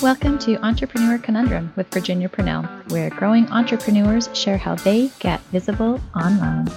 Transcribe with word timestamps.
Welcome 0.00 0.38
to 0.40 0.64
Entrepreneur 0.64 1.18
Conundrum 1.18 1.72
with 1.74 1.92
Virginia 1.92 2.28
Purnell, 2.28 2.62
where 2.90 3.10
growing 3.10 3.48
entrepreneurs 3.48 4.28
share 4.32 4.56
how 4.56 4.76
they 4.76 5.10
get 5.18 5.40
visible 5.50 6.00
online. 6.14 6.68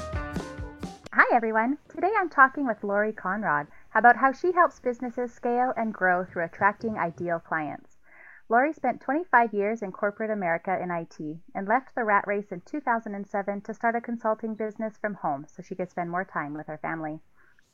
Hi, 1.13 1.25
everyone. 1.31 1.77
Today 1.93 2.09
I'm 2.17 2.29
talking 2.29 2.65
with 2.65 2.83
Laurie 2.83 3.13
Conrod 3.13 3.67
about 3.93 4.15
how 4.15 4.31
she 4.31 4.53
helps 4.53 4.79
businesses 4.79 5.31
scale 5.31 5.71
and 5.77 5.93
grow 5.93 6.25
through 6.25 6.45
attracting 6.45 6.97
ideal 6.97 7.37
clients. 7.37 7.97
Laurie 8.49 8.73
spent 8.73 9.01
25 9.01 9.53
years 9.53 9.83
in 9.83 9.91
corporate 9.91 10.31
America 10.31 10.75
in 10.81 10.89
IT 10.89 11.37
and 11.53 11.67
left 11.67 11.93
the 11.93 12.03
rat 12.03 12.25
race 12.25 12.51
in 12.51 12.61
2007 12.61 13.61
to 13.61 13.73
start 13.75 13.95
a 13.95 14.01
consulting 14.01 14.55
business 14.55 14.97
from 14.97 15.13
home 15.13 15.45
so 15.47 15.61
she 15.61 15.75
could 15.75 15.91
spend 15.91 16.09
more 16.09 16.25
time 16.25 16.55
with 16.55 16.65
her 16.65 16.79
family. 16.79 17.19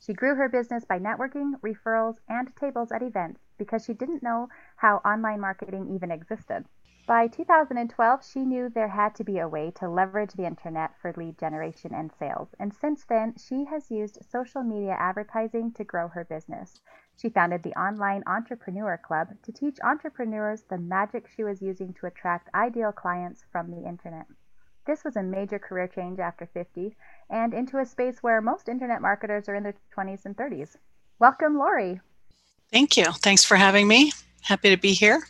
She 0.00 0.14
grew 0.14 0.36
her 0.36 0.48
business 0.48 0.84
by 0.84 1.00
networking, 1.00 1.60
referrals, 1.60 2.18
and 2.28 2.54
tables 2.54 2.92
at 2.92 3.02
events 3.02 3.40
because 3.58 3.84
she 3.84 3.94
didn't 3.94 4.22
know 4.22 4.48
how 4.76 4.98
online 4.98 5.40
marketing 5.40 5.88
even 5.88 6.10
existed. 6.10 6.66
By 7.08 7.26
2012, 7.26 8.22
she 8.24 8.44
knew 8.44 8.68
there 8.68 8.88
had 8.88 9.14
to 9.14 9.24
be 9.24 9.38
a 9.38 9.48
way 9.48 9.70
to 9.72 9.88
leverage 9.88 10.34
the 10.34 10.44
internet 10.44 10.96
for 10.98 11.12
lead 11.14 11.38
generation 11.38 11.94
and 11.94 12.12
sales, 12.12 12.54
and 12.60 12.72
since 12.72 13.06
then, 13.06 13.34
she 13.36 13.64
has 13.64 13.90
used 13.90 14.24
social 14.24 14.62
media 14.62 14.92
advertising 14.92 15.72
to 15.72 15.84
grow 15.84 16.08
her 16.08 16.24
business. 16.24 16.80
She 17.16 17.30
founded 17.30 17.62
the 17.62 17.76
Online 17.80 18.22
Entrepreneur 18.26 18.98
Club 18.98 19.42
to 19.42 19.52
teach 19.52 19.80
entrepreneurs 19.82 20.62
the 20.62 20.78
magic 20.78 21.26
she 21.26 21.42
was 21.42 21.62
using 21.62 21.92
to 21.94 22.06
attract 22.06 22.54
ideal 22.54 22.92
clients 22.92 23.42
from 23.50 23.70
the 23.70 23.88
internet. 23.88 24.26
This 24.88 25.04
was 25.04 25.16
a 25.16 25.22
major 25.22 25.58
career 25.58 25.86
change 25.86 26.18
after 26.18 26.46
50 26.46 26.96
and 27.28 27.52
into 27.52 27.78
a 27.78 27.84
space 27.84 28.22
where 28.22 28.40
most 28.40 28.70
internet 28.70 29.02
marketers 29.02 29.46
are 29.46 29.54
in 29.54 29.62
their 29.62 29.74
20s 29.94 30.24
and 30.24 30.34
30s. 30.34 30.76
Welcome, 31.18 31.58
Laurie. 31.58 32.00
Thank 32.72 32.96
you. 32.96 33.04
Thanks 33.04 33.44
for 33.44 33.56
having 33.56 33.86
me. 33.86 34.12
Happy 34.40 34.70
to 34.70 34.78
be 34.78 34.94
here. 34.94 35.20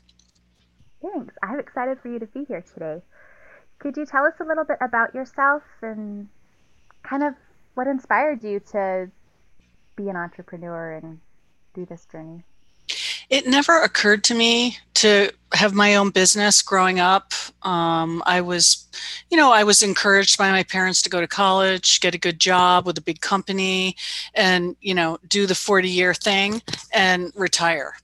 Thanks. 1.02 1.34
I'm 1.42 1.58
excited 1.58 1.98
for 2.00 2.08
you 2.08 2.20
to 2.20 2.26
be 2.26 2.44
here 2.44 2.64
today. 2.72 3.02
Could 3.80 3.96
you 3.96 4.06
tell 4.06 4.24
us 4.24 4.34
a 4.38 4.44
little 4.44 4.64
bit 4.64 4.78
about 4.80 5.12
yourself 5.12 5.64
and 5.82 6.28
kind 7.02 7.24
of 7.24 7.34
what 7.74 7.88
inspired 7.88 8.44
you 8.44 8.60
to 8.70 9.10
be 9.96 10.08
an 10.08 10.14
entrepreneur 10.14 10.92
and 10.92 11.18
do 11.74 11.84
this 11.84 12.06
journey? 12.12 12.44
It 13.30 13.46
never 13.46 13.82
occurred 13.82 14.24
to 14.24 14.34
me 14.34 14.78
to 14.94 15.30
have 15.52 15.74
my 15.74 15.96
own 15.96 16.10
business 16.10 16.62
growing 16.62 16.98
up. 16.98 17.32
Um, 17.62 18.22
I 18.26 18.40
was, 18.40 18.86
you 19.30 19.36
know, 19.36 19.52
I 19.52 19.64
was 19.64 19.82
encouraged 19.82 20.38
by 20.38 20.50
my 20.50 20.62
parents 20.62 21.02
to 21.02 21.10
go 21.10 21.20
to 21.20 21.26
college, 21.26 22.00
get 22.00 22.14
a 22.14 22.18
good 22.18 22.38
job 22.38 22.86
with 22.86 22.96
a 22.96 23.02
big 23.02 23.20
company, 23.20 23.96
and, 24.34 24.76
you 24.80 24.94
know, 24.94 25.18
do 25.28 25.46
the 25.46 25.54
40 25.54 25.88
year 25.88 26.14
thing 26.14 26.62
and 26.92 27.32
retire. 27.34 27.94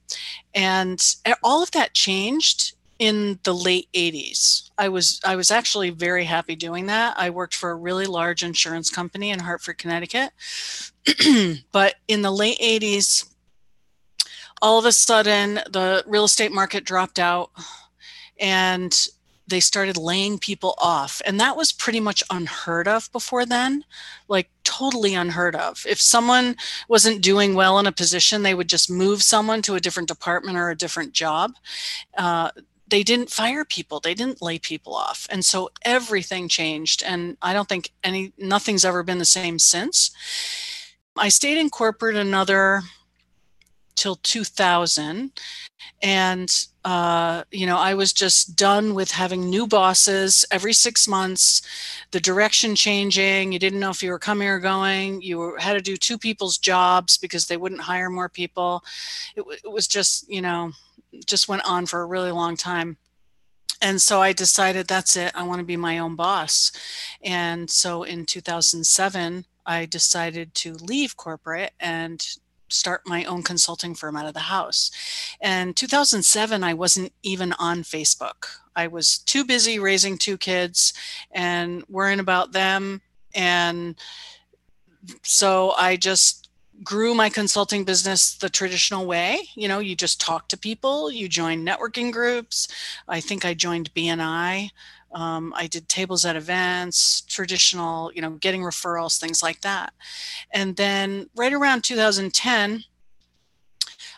And 0.55 1.03
all 1.43 1.63
of 1.63 1.71
that 1.73 1.95
changed 1.95 2.75
in 2.99 3.41
the 3.43 3.53
late 3.53 3.89
80s 3.93 4.71
i 4.79 4.89
was 4.89 5.21
i 5.25 5.35
was 5.35 5.51
actually 5.51 5.91
very 5.91 6.25
happy 6.25 6.55
doing 6.55 6.87
that 6.87 7.15
i 7.19 7.29
worked 7.29 7.57
for 7.57 7.73
a 7.73 7.75
really 7.75 8.07
large 8.07 8.45
insurance 8.45 8.89
company 8.89 9.31
in 9.31 9.41
hartford 9.41 9.79
connecticut 9.79 10.31
but 11.73 11.97
in 12.07 12.23
the 12.23 12.31
late 12.31 12.59
80s 12.59 13.34
all 14.63 14.79
of 14.79 14.85
a 14.85 14.93
sudden 14.93 15.55
the 15.71 16.05
real 16.07 16.25
estate 16.25 16.53
market 16.53 16.85
dropped 16.85 17.19
out 17.19 17.51
and 18.39 19.09
they 19.47 19.61
started 19.61 19.97
laying 19.97 20.39
people 20.39 20.75
off. 20.79 21.21
And 21.27 21.39
that 21.39 21.57
was 21.57 21.73
pretty 21.73 22.01
much 22.01 22.23
unheard 22.31 22.89
of 22.89 23.13
before 23.13 23.45
then 23.45 23.85
like 24.29 24.49
totally 24.65 25.15
unheard 25.15 25.55
of. 25.55 25.85
If 25.89 26.01
someone 26.01 26.57
wasn't 26.89 27.23
doing 27.23 27.55
well 27.55 27.79
in 27.79 27.87
a 27.87 27.93
position 27.93 28.43
they 28.43 28.55
would 28.55 28.69
just 28.69 28.91
move 28.91 29.23
someone 29.23 29.63
to 29.63 29.75
a 29.75 29.81
different 29.81 30.09
department 30.09 30.57
or 30.57 30.71
a 30.71 30.77
different 30.77 31.13
job. 31.13 31.53
Uh, 32.17 32.51
they 32.87 33.03
didn't 33.03 33.31
fire 33.31 33.65
people. 33.65 33.99
They 33.99 34.15
didn't 34.15 34.43
lay 34.43 34.59
people 34.59 34.95
off. 34.95 35.27
And 35.31 35.45
so 35.45 35.71
everything 35.83 36.49
changed. 36.49 37.03
And 37.05 37.37
i 37.43 37.53
don't 37.53 37.69
think 37.69 37.93
any 38.03 38.33
nothing's 38.39 38.85
ever 38.85 39.03
been 39.03 39.19
the 39.19 39.25
same 39.25 39.59
since. 39.59 40.11
I 41.17 41.29
stayed 41.29 41.59
in 41.59 41.71
corporate 41.71 42.17
another 42.17 42.83
till 43.95 44.17
2000 44.17 45.31
and 46.03 46.67
uh, 46.85 47.45
you 47.51 47.67
know 47.67 47.79
i 47.79 47.95
was 47.95 48.13
just 48.13 48.57
done 48.57 48.95
with 48.95 49.11
having 49.11 49.49
new 49.49 49.67
bosses 49.67 50.45
every 50.51 50.73
six 50.73 51.09
months 51.09 51.63
the 52.11 52.21
direction 52.21 52.75
changing 52.75 53.53
you 53.53 53.59
didn't 53.59 53.81
know 53.81 53.91
if 53.91 54.03
you 54.03 54.11
were 54.11 54.19
coming 54.19 54.49
or 54.49 54.59
going 54.59 55.21
you 55.23 55.39
were, 55.39 55.59
had 55.59 55.75
to 55.75 55.81
do 55.81 55.97
two 55.97 56.19
people's 56.19 56.59
jobs 56.59 57.17
because 57.17 57.47
they 57.47 57.57
wouldn't 57.57 57.81
hire 57.81 58.11
more 58.11 58.29
people 58.29 58.83
it, 59.37 59.45
it 59.65 59.71
was 59.71 59.87
just 59.87 60.29
you 60.29 60.43
know 60.43 60.71
just 61.27 61.49
went 61.49 61.63
on 61.65 61.87
for 61.87 62.03
a 62.03 62.07
really 62.07 62.33
long 62.33 62.57
time 62.57 62.97
and 63.85 64.01
so 64.01 64.23
I 64.23 64.33
decided 64.33 64.87
that's 64.87 65.15
it. 65.15 65.33
I 65.35 65.43
want 65.43 65.59
to 65.59 65.65
be 65.65 65.77
my 65.77 65.99
own 65.99 66.17
boss. 66.17 66.73
And 67.23 67.69
so 67.69 68.03
in 68.03 68.25
2007, 68.25 69.45
I 69.67 69.85
decided 69.85 70.55
to 70.55 70.73
leave 70.75 71.19
corporate 71.19 71.73
and 71.79 72.27
start 72.75 73.03
my 73.07 73.25
own 73.25 73.43
consulting 73.43 73.95
firm 73.95 74.17
out 74.17 74.27
of 74.27 74.35
the 74.35 74.41
house. 74.41 74.91
And 75.41 75.77
2007, 75.77 76.63
I 76.65 76.75
wasn't 76.75 77.13
even 77.23 77.53
on 77.55 77.83
Facebook. 77.83 78.47
I 78.77 78.87
was 78.89 79.19
too 79.19 79.45
busy 79.45 79.79
raising 79.79 80.19
two 80.19 80.37
kids 80.37 80.93
and 81.31 81.85
worrying 81.89 82.21
about 82.21 82.53
them. 82.53 83.03
And 83.35 83.97
so 85.23 85.73
I 85.73 85.97
just 85.97 86.45
grew 86.83 87.15
my 87.15 87.29
consulting 87.29 87.85
business 87.85 88.35
the 88.35 88.49
traditional 88.49 89.07
way. 89.07 89.49
You 89.55 89.69
know, 89.69 89.79
you 89.79 89.95
just 89.95 90.21
talk 90.21 90.49
to 90.49 90.57
people, 90.57 91.11
you 91.11 91.29
join 91.29 91.65
networking 91.65 92.13
groups. 92.13 92.69
I 93.07 93.21
think 93.21 93.45
I 93.45 93.55
joined 93.55 93.95
BNI. 93.95 94.71
Um, 95.15 95.55
I 95.57 95.69
did 95.69 95.89
tables 95.89 96.25
at 96.25 96.37
events, 96.37 97.23
traditional, 97.23 98.13
you 98.13 98.21
know, 98.21 98.31
getting 98.31 98.63
referrals, 98.63 99.19
things 99.19 99.43
like 99.43 99.61
that. 99.61 99.93
And 100.53 100.77
then 100.77 101.31
right 101.37 101.53
around 101.53 101.85
2010, 101.85 102.85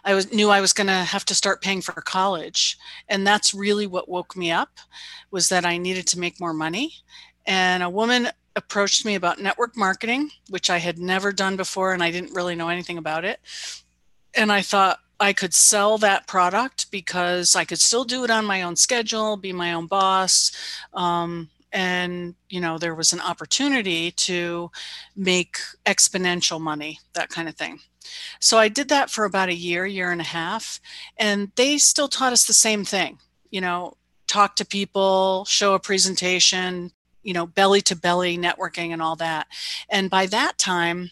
I 0.04 0.14
was 0.14 0.32
knew 0.32 0.50
I 0.50 0.60
was 0.60 0.72
going 0.72 0.86
to 0.86 0.92
have 0.92 1.24
to 1.26 1.34
start 1.34 1.62
paying 1.62 1.82
for 1.82 1.92
college, 2.00 2.78
and 3.08 3.26
that's 3.26 3.52
really 3.52 3.86
what 3.86 4.08
woke 4.08 4.36
me 4.36 4.52
up, 4.52 4.78
was 5.30 5.48
that 5.48 5.66
I 5.66 5.78
needed 5.78 6.06
to 6.08 6.18
make 6.18 6.40
more 6.40 6.54
money. 6.54 6.94
And 7.44 7.82
a 7.82 7.90
woman 7.90 8.28
approached 8.54 9.04
me 9.04 9.16
about 9.16 9.40
network 9.40 9.76
marketing, 9.76 10.30
which 10.48 10.70
I 10.70 10.78
had 10.78 10.98
never 10.98 11.32
done 11.32 11.56
before, 11.56 11.92
and 11.92 12.02
I 12.02 12.10
didn't 12.10 12.34
really 12.34 12.54
know 12.54 12.68
anything 12.68 12.98
about 12.98 13.24
it. 13.24 13.40
And 14.34 14.52
I 14.52 14.62
thought, 14.62 15.00
I 15.18 15.32
could 15.32 15.54
sell 15.54 15.98
that 15.98 16.26
product 16.26 16.90
because 16.90 17.56
I 17.56 17.64
could 17.64 17.80
still 17.80 18.04
do 18.04 18.24
it 18.24 18.30
on 18.30 18.44
my 18.44 18.62
own 18.62 18.76
schedule, 18.76 19.36
be 19.36 19.52
my 19.52 19.72
own 19.72 19.86
boss. 19.86 20.52
Um, 20.92 21.48
and 21.72 22.34
you 22.48 22.60
know 22.60 22.78
there 22.78 22.94
was 22.94 23.12
an 23.12 23.20
opportunity 23.20 24.10
to 24.10 24.70
make 25.14 25.58
exponential 25.84 26.60
money 26.60 26.98
that 27.14 27.28
kind 27.28 27.48
of 27.48 27.54
thing 27.54 27.80
so 28.40 28.56
i 28.56 28.68
did 28.68 28.88
that 28.88 29.10
for 29.10 29.24
about 29.24 29.48
a 29.48 29.54
year 29.54 29.84
year 29.84 30.10
and 30.10 30.20
a 30.20 30.24
half 30.24 30.80
and 31.18 31.52
they 31.56 31.76
still 31.76 32.08
taught 32.08 32.32
us 32.32 32.46
the 32.46 32.52
same 32.52 32.84
thing 32.84 33.18
you 33.50 33.60
know 33.60 33.94
talk 34.26 34.56
to 34.56 34.64
people 34.64 35.44
show 35.44 35.74
a 35.74 35.78
presentation 35.78 36.90
you 37.22 37.34
know 37.34 37.46
belly 37.46 37.80
to 37.80 37.96
belly 37.96 38.38
networking 38.38 38.90
and 38.90 39.02
all 39.02 39.16
that 39.16 39.46
and 39.90 40.08
by 40.08 40.24
that 40.24 40.56
time 40.58 41.10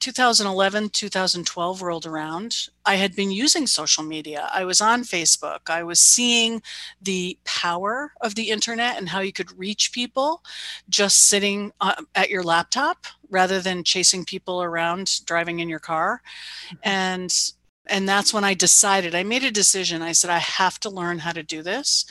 2011, 0.00 0.88
2012 0.88 1.82
rolled 1.82 2.06
around, 2.06 2.68
I 2.86 2.96
had 2.96 3.14
been 3.14 3.30
using 3.30 3.66
social 3.66 4.02
media. 4.02 4.48
I 4.52 4.64
was 4.64 4.80
on 4.80 5.02
Facebook. 5.02 5.68
I 5.68 5.82
was 5.82 6.00
seeing 6.00 6.62
the 7.00 7.38
power 7.44 8.12
of 8.22 8.34
the 8.34 8.50
internet 8.50 8.96
and 8.96 9.10
how 9.10 9.20
you 9.20 9.32
could 9.32 9.56
reach 9.58 9.92
people 9.92 10.42
just 10.88 11.28
sitting 11.28 11.72
uh, 11.80 12.02
at 12.14 12.30
your 12.30 12.42
laptop 12.42 13.06
rather 13.28 13.60
than 13.60 13.84
chasing 13.84 14.24
people 14.24 14.62
around 14.62 15.24
driving 15.26 15.60
in 15.60 15.68
your 15.68 15.78
car. 15.78 16.22
Mm-hmm. 16.66 16.76
And 16.82 17.52
and 17.86 18.08
that's 18.08 18.32
when 18.32 18.44
I 18.44 18.54
decided, 18.54 19.16
I 19.16 19.24
made 19.24 19.42
a 19.42 19.50
decision. 19.50 20.00
I 20.00 20.12
said, 20.12 20.30
I 20.30 20.38
have 20.38 20.78
to 20.80 20.90
learn 20.90 21.18
how 21.18 21.32
to 21.32 21.42
do 21.42 21.60
this. 21.60 22.06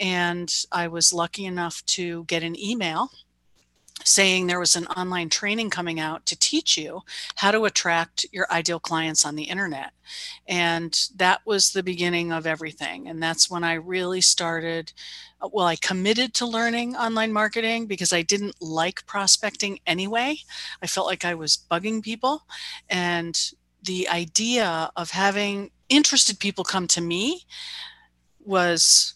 And 0.00 0.50
I 0.72 0.88
was 0.88 1.12
lucky 1.12 1.44
enough 1.44 1.84
to 1.86 2.24
get 2.24 2.42
an 2.42 2.58
email 2.58 3.10
saying 4.08 4.46
there 4.46 4.60
was 4.60 4.76
an 4.76 4.86
online 4.88 5.28
training 5.28 5.70
coming 5.70 6.00
out 6.00 6.26
to 6.26 6.38
teach 6.38 6.76
you 6.76 7.02
how 7.36 7.50
to 7.50 7.64
attract 7.64 8.26
your 8.32 8.46
ideal 8.50 8.80
clients 8.80 9.24
on 9.24 9.36
the 9.36 9.44
internet. 9.44 9.92
And 10.46 10.98
that 11.16 11.40
was 11.44 11.72
the 11.72 11.82
beginning 11.82 12.32
of 12.32 12.46
everything. 12.46 13.08
And 13.08 13.22
that's 13.22 13.50
when 13.50 13.64
I 13.64 13.74
really 13.74 14.20
started. 14.20 14.92
Uh, 15.40 15.48
well, 15.52 15.66
I 15.66 15.76
committed 15.76 16.34
to 16.34 16.46
learning 16.46 16.96
online 16.96 17.32
marketing 17.32 17.86
because 17.86 18.12
I 18.12 18.22
didn't 18.22 18.60
like 18.60 19.06
prospecting 19.06 19.80
anyway. 19.86 20.36
I 20.82 20.86
felt 20.86 21.06
like 21.06 21.24
I 21.24 21.34
was 21.34 21.58
bugging 21.70 22.02
people. 22.02 22.42
And 22.88 23.38
the 23.82 24.08
idea 24.08 24.90
of 24.96 25.10
having 25.10 25.70
interested 25.88 26.38
people 26.38 26.64
come 26.64 26.86
to 26.88 27.00
me 27.00 27.44
was 28.44 29.14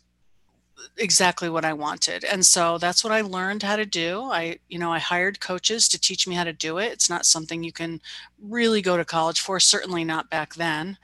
exactly 0.97 1.49
what 1.49 1.65
I 1.65 1.73
wanted. 1.73 2.25
And 2.25 2.45
so 2.45 2.79
that's 2.79 3.03
what 3.03 3.13
I 3.13 3.21
learned 3.21 3.63
how 3.63 3.77
to 3.77 3.87
do. 3.87 4.23
I, 4.23 4.59
you 4.69 4.79
know, 4.79 4.93
I 4.93 4.99
hired 4.99 5.41
coaches 5.41 5.89
to 5.89 6.01
teach 6.01 6.27
me 6.27 6.35
how 6.35 6.45
to 6.45 6.53
do 6.53 6.79
it. 6.79 6.93
It's 6.93 7.11
not 7.11 7.27
something 7.27 7.63
you 7.63 7.73
can 7.73 8.01
really 8.41 8.83
go 8.83 8.97
to 8.97 9.05
college 9.05 9.41
for, 9.41 9.61
certainly 9.61 10.05
not 10.05 10.31
back 10.31 10.55
then. 10.55 10.99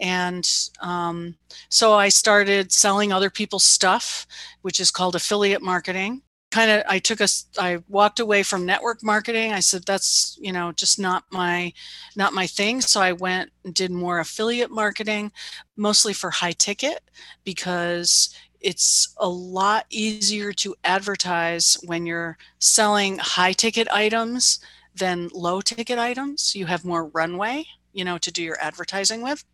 And 0.00 0.48
um, 0.80 1.36
so 1.68 1.94
I 1.94 2.08
started 2.08 2.72
selling 2.72 3.12
other 3.12 3.30
people's 3.30 3.64
stuff, 3.64 4.26
which 4.62 4.80
is 4.80 4.90
called 4.90 5.16
affiliate 5.16 5.62
marketing 5.62 6.22
kind 6.52 6.70
of 6.70 6.82
i 6.86 6.98
took 6.98 7.20
a 7.20 7.28
i 7.58 7.78
walked 7.88 8.20
away 8.20 8.42
from 8.42 8.66
network 8.66 9.02
marketing 9.02 9.52
i 9.52 9.58
said 9.58 9.82
that's 9.86 10.38
you 10.40 10.52
know 10.52 10.70
just 10.72 11.00
not 11.00 11.24
my 11.32 11.72
not 12.14 12.34
my 12.34 12.46
thing 12.46 12.80
so 12.80 13.00
i 13.00 13.10
went 13.10 13.50
and 13.64 13.74
did 13.74 13.90
more 13.90 14.20
affiliate 14.20 14.70
marketing 14.70 15.32
mostly 15.76 16.12
for 16.12 16.30
high 16.30 16.52
ticket 16.52 17.00
because 17.42 18.34
it's 18.62 19.14
a 19.18 19.28
lot 19.28 19.86
easier 19.90 20.52
to 20.52 20.74
advertise 20.84 21.76
when 21.84 22.06
you're 22.06 22.38
selling 22.58 23.18
high 23.18 23.52
ticket 23.52 23.88
items 23.88 24.60
than 24.94 25.28
low 25.34 25.60
ticket 25.60 25.98
items. 25.98 26.54
You 26.54 26.66
have 26.66 26.84
more 26.84 27.06
runway 27.08 27.64
you 27.92 28.04
know 28.04 28.18
to 28.18 28.32
do 28.32 28.42
your 28.42 28.58
advertising 28.60 29.22
with. 29.22 29.44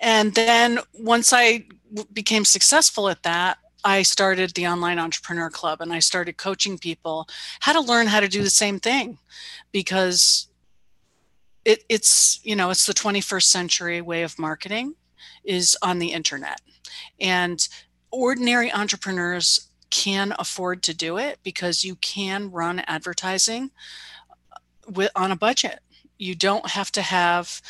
And 0.00 0.34
then 0.34 0.78
once 0.94 1.32
i 1.32 1.66
became 2.12 2.44
successful 2.44 3.08
at 3.08 3.22
that 3.22 3.58
I 3.84 4.02
started 4.02 4.54
the 4.54 4.68
Online 4.68 5.00
Entrepreneur 5.00 5.50
Club 5.50 5.80
and 5.80 5.92
I 5.92 5.98
started 5.98 6.36
coaching 6.36 6.78
people 6.78 7.28
how 7.60 7.72
to 7.72 7.80
learn 7.80 8.06
how 8.06 8.20
to 8.20 8.28
do 8.28 8.42
the 8.42 8.48
same 8.48 8.78
thing 8.78 9.18
because 9.72 10.46
it, 11.64 11.82
it's, 11.88 12.38
you 12.44 12.54
know, 12.54 12.70
it's 12.70 12.86
the 12.86 12.94
21st 12.94 13.42
century 13.42 14.00
way 14.00 14.22
of 14.22 14.38
marketing 14.38 14.94
is 15.44 15.76
on 15.82 15.98
the 15.98 16.12
internet. 16.12 16.60
And 17.20 17.66
ordinary 18.10 18.72
entrepreneurs 18.72 19.68
can 19.90 20.34
afford 20.38 20.82
to 20.82 20.94
do 20.94 21.18
it 21.18 21.38
because 21.42 21.84
you 21.84 21.96
can 21.96 22.50
run 22.50 22.80
advertising 22.80 23.70
with 24.88 25.10
on 25.14 25.30
a 25.30 25.36
budget. 25.36 25.80
You 26.18 26.34
don't 26.34 26.70
have 26.70 26.90
to 26.92 27.02
have 27.02 27.60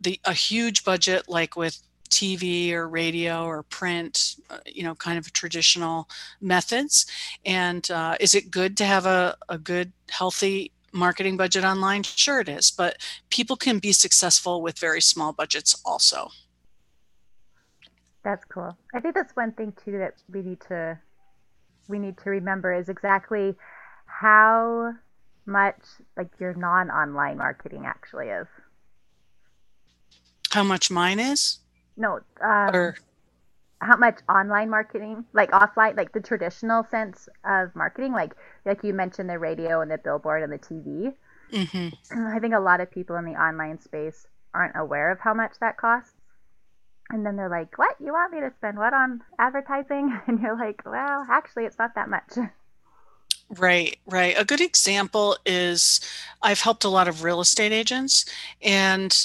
the 0.00 0.20
a 0.24 0.32
huge 0.32 0.84
budget 0.84 1.28
like 1.28 1.56
with 1.56 1.80
TV 2.10 2.72
or 2.72 2.88
radio 2.88 3.44
or 3.44 3.62
print, 3.62 4.36
uh, 4.50 4.58
you 4.66 4.82
know, 4.82 4.94
kind 4.94 5.18
of 5.18 5.32
traditional 5.32 6.08
methods. 6.40 7.06
And 7.44 7.88
uh, 7.90 8.16
is 8.18 8.34
it 8.34 8.50
good 8.50 8.76
to 8.78 8.84
have 8.84 9.06
a, 9.06 9.36
a 9.48 9.58
good, 9.58 9.92
healthy 10.10 10.72
marketing 10.92 11.36
budget 11.36 11.64
online? 11.64 12.02
Sure, 12.02 12.40
it 12.40 12.48
is. 12.48 12.70
But 12.70 12.96
people 13.30 13.56
can 13.56 13.78
be 13.78 13.92
successful 13.92 14.62
with 14.62 14.78
very 14.78 15.00
small 15.00 15.32
budgets 15.32 15.80
also. 15.84 16.30
That's 18.24 18.44
cool. 18.44 18.76
I 18.94 19.00
think 19.00 19.14
that's 19.14 19.34
one 19.36 19.52
thing 19.52 19.72
too 19.84 19.98
that 19.98 20.14
we 20.32 20.42
need 20.42 20.60
to 20.68 20.98
we 21.88 21.98
need 21.98 22.18
to 22.18 22.30
remember 22.30 22.72
is 22.72 22.88
exactly 22.88 23.54
how 24.06 24.92
much 25.46 25.80
like 26.16 26.28
your 26.38 26.54
non-online 26.54 27.38
marketing 27.38 27.84
actually 27.86 28.28
is. 28.28 28.46
How 30.50 30.62
much 30.62 30.90
mine 30.90 31.18
is? 31.18 31.58
No, 31.96 32.20
um, 32.42 32.74
or 32.74 32.96
how 33.80 33.96
much 33.96 34.18
online 34.28 34.70
marketing, 34.70 35.24
like 35.32 35.50
offline, 35.50 35.96
like 35.96 36.12
the 36.12 36.20
traditional 36.20 36.84
sense 36.84 37.28
of 37.44 37.74
marketing, 37.74 38.12
like 38.12 38.34
like 38.64 38.82
you 38.82 38.92
mentioned 38.92 39.30
the 39.30 39.38
radio 39.38 39.80
and 39.80 39.90
the 39.90 39.98
billboard 39.98 40.42
and 40.42 40.52
the 40.52 40.58
TV. 40.58 41.14
Mm-hmm. 41.52 42.26
I 42.28 42.38
think 42.38 42.54
a 42.54 42.60
lot 42.60 42.80
of 42.80 42.90
people 42.90 43.16
in 43.16 43.24
the 43.24 43.32
online 43.32 43.80
space 43.80 44.26
aren't 44.54 44.76
aware 44.76 45.10
of 45.10 45.20
how 45.20 45.34
much 45.34 45.52
that 45.60 45.76
costs. 45.76 46.17
And 47.10 47.24
then 47.24 47.36
they're 47.36 47.48
like, 47.48 47.78
"What? 47.78 47.96
You 48.00 48.12
want 48.12 48.32
me 48.32 48.40
to 48.40 48.52
spend 48.58 48.78
what 48.78 48.92
on 48.92 49.22
advertising?" 49.38 50.18
And 50.26 50.40
you're 50.40 50.58
like, 50.58 50.82
"Well, 50.84 51.26
actually, 51.30 51.64
it's 51.64 51.78
not 51.78 51.94
that 51.94 52.08
much." 52.08 52.32
Right, 53.50 53.96
right. 54.04 54.34
A 54.38 54.44
good 54.44 54.60
example 54.60 55.38
is 55.46 56.00
I've 56.42 56.60
helped 56.60 56.84
a 56.84 56.90
lot 56.90 57.08
of 57.08 57.22
real 57.22 57.40
estate 57.40 57.72
agents, 57.72 58.26
and 58.60 59.16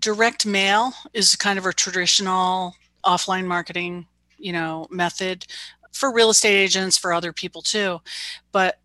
direct 0.00 0.44
mail 0.44 0.92
is 1.14 1.36
kind 1.36 1.56
of 1.56 1.64
a 1.64 1.72
traditional 1.72 2.74
offline 3.04 3.46
marketing, 3.46 4.08
you 4.36 4.52
know, 4.52 4.88
method 4.90 5.46
for 5.92 6.12
real 6.12 6.30
estate 6.30 6.56
agents, 6.56 6.98
for 6.98 7.12
other 7.12 7.32
people 7.32 7.62
too. 7.62 8.00
But 8.50 8.80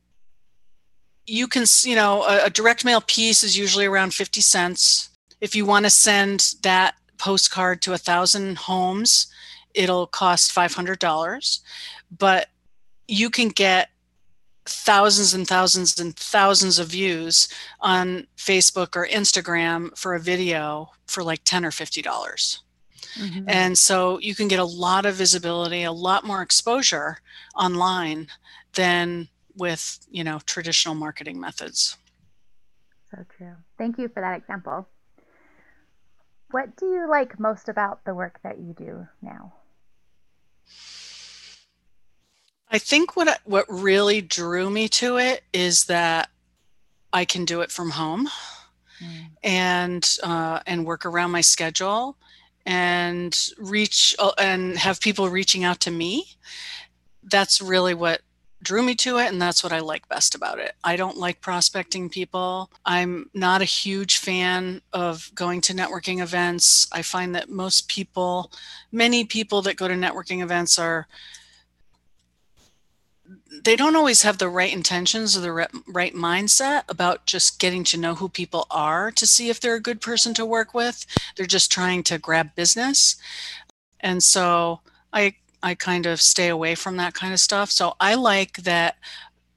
you 1.26 1.48
can, 1.48 1.66
you 1.84 1.96
know, 1.96 2.24
a, 2.24 2.46
a 2.46 2.50
direct 2.50 2.86
mail 2.86 3.02
piece 3.02 3.44
is 3.44 3.58
usually 3.58 3.86
around 3.86 4.14
50 4.14 4.42
cents. 4.42 5.10
If 5.40 5.56
you 5.56 5.66
want 5.66 5.86
to 5.86 5.90
send 5.90 6.54
that 6.62 6.96
postcard 7.22 7.84
to 7.84 7.94
a 7.94 8.00
thousand 8.00 8.58
homes, 8.58 9.28
it'll 9.76 10.08
cost 10.08 10.54
$500. 10.54 11.60
But 12.18 12.48
you 13.08 13.30
can 13.30 13.50
get 13.50 13.90
thousands 14.66 15.34
and 15.34 15.48
thousands 15.48 16.00
and 16.00 16.16
thousands 16.16 16.80
of 16.80 16.88
views 16.88 17.48
on 17.80 18.26
Facebook 18.38 18.96
or 18.96 19.08
Instagram 19.08 19.96
for 19.98 20.16
a 20.16 20.20
video 20.20 20.90
for 21.06 21.24
like 21.24 21.42
10 21.44 21.64
or 21.64 21.72
50 21.72 22.02
dollars. 22.02 22.64
Mm-hmm. 23.20 23.44
And 23.48 23.78
so 23.78 24.20
you 24.20 24.34
can 24.34 24.48
get 24.48 24.60
a 24.60 24.66
lot 24.66 25.06
of 25.06 25.16
visibility, 25.16 25.84
a 25.84 25.92
lot 25.92 26.24
more 26.24 26.42
exposure 26.42 27.18
online 27.56 28.28
than 28.74 29.28
with, 29.58 30.00
you 30.10 30.24
know, 30.24 30.40
traditional 30.46 30.96
marketing 30.96 31.40
methods. 31.40 31.98
So 33.12 33.26
true. 33.38 33.56
Thank 33.78 33.98
you 33.98 34.08
for 34.08 34.22
that 34.22 34.38
example. 34.38 34.88
What 36.52 36.76
do 36.76 36.86
you 36.86 37.10
like 37.10 37.40
most 37.40 37.70
about 37.70 38.04
the 38.06 38.14
work 38.14 38.40
that 38.44 38.60
you 38.60 38.74
do 38.74 39.08
now? 39.22 39.54
I 42.70 42.78
think 42.78 43.16
what 43.16 43.40
what 43.44 43.66
really 43.70 44.22
drew 44.22 44.70
me 44.70 44.88
to 44.90 45.18
it 45.18 45.44
is 45.54 45.86
that 45.86 46.30
I 47.12 47.26
can 47.26 47.44
do 47.46 47.62
it 47.62 47.72
from 47.72 47.92
home 47.92 48.30
mm. 49.02 49.28
and 49.44 50.18
uh, 50.24 50.60
and 50.66 50.86
work 50.86 51.06
around 51.06 51.32
my 51.32 51.42
schedule 51.42 52.18
and 52.66 53.38
reach 53.58 54.16
uh, 54.20 54.32
and 54.38 54.78
have 54.78 55.02
people 55.02 55.30
reaching 55.30 55.64
out 55.64 55.80
to 55.82 55.92
me. 55.92 56.26
That's 57.24 57.62
really 57.62 57.94
what 57.94 58.22
drew 58.62 58.84
me 58.84 58.96
to 58.96 59.18
it 59.18 59.28
and 59.28 59.42
that's 59.42 59.64
what 59.64 59.74
I 59.74 59.80
like 59.80 60.08
best 60.08 60.36
about 60.36 60.60
it. 60.60 60.74
I 60.84 60.96
don't 60.96 61.18
like 61.18 61.42
prospecting 61.42 62.10
people. 62.10 62.70
I'm 62.86 63.30
not 63.34 63.62
a 63.62 63.66
huge 63.66 64.18
fan 64.18 64.82
of 64.94 65.32
going 65.34 65.62
to 65.62 65.74
networking 65.74 66.22
events. 66.22 66.88
I 66.92 67.02
find 67.02 67.34
that 67.36 67.50
most 67.50 67.88
people, 67.88 68.52
many 68.92 69.26
people 69.26 69.62
that 69.64 69.78
go 69.78 69.88
to 69.88 69.94
networking 69.96 70.42
events 70.42 70.78
are 70.78 71.08
they 73.64 73.76
don't 73.76 73.96
always 73.96 74.24
have 74.24 74.38
the 74.38 74.50
right 74.50 74.74
intentions 74.74 75.38
or 75.38 75.42
the 75.42 75.52
right 75.52 76.14
mindset 76.14 76.84
about 76.90 77.26
just 77.26 77.60
getting 77.60 77.84
to 77.86 77.98
know 77.98 78.16
who 78.16 78.30
people 78.30 78.66
are 78.72 79.12
to 79.12 79.28
see 79.28 79.50
if 79.50 79.60
they're 79.60 79.76
a 79.76 79.82
good 79.82 80.02
person 80.02 80.34
to 80.34 80.46
work 80.46 80.74
with. 80.74 81.06
They're 81.36 81.46
just 81.46 81.72
trying 81.72 82.04
to 82.04 82.18
grab 82.18 82.56
business. 82.56 83.16
And 84.00 84.24
so 84.24 84.82
I 85.14 85.36
I 85.64 85.76
kind 85.76 86.06
of 86.06 86.22
stay 86.22 86.48
away 86.48 86.76
from 86.76 86.98
that 86.98 87.14
kind 87.14 87.34
of 87.34 87.40
stuff. 87.40 87.72
So 87.72 87.96
I 88.00 88.16
like 88.16 88.58
that 88.64 88.98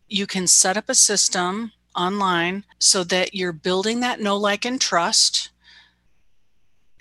you 0.09 0.27
can 0.27 0.47
set 0.47 0.77
up 0.77 0.89
a 0.89 0.95
system 0.95 1.73
online 1.97 2.65
so 2.79 3.05
that 3.05 3.35
you're 3.35 3.53
building 3.53 4.01
that 4.01 4.21
know 4.21 4.37
like 4.37 4.65
and 4.65 4.81
trust 4.81 5.51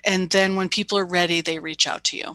and 0.04 0.30
then 0.30 0.56
when 0.56 0.68
people 0.68 0.98
are 0.98 1.04
ready 1.04 1.40
they 1.40 1.58
reach 1.58 1.86
out 1.86 2.04
to 2.04 2.16
you. 2.16 2.34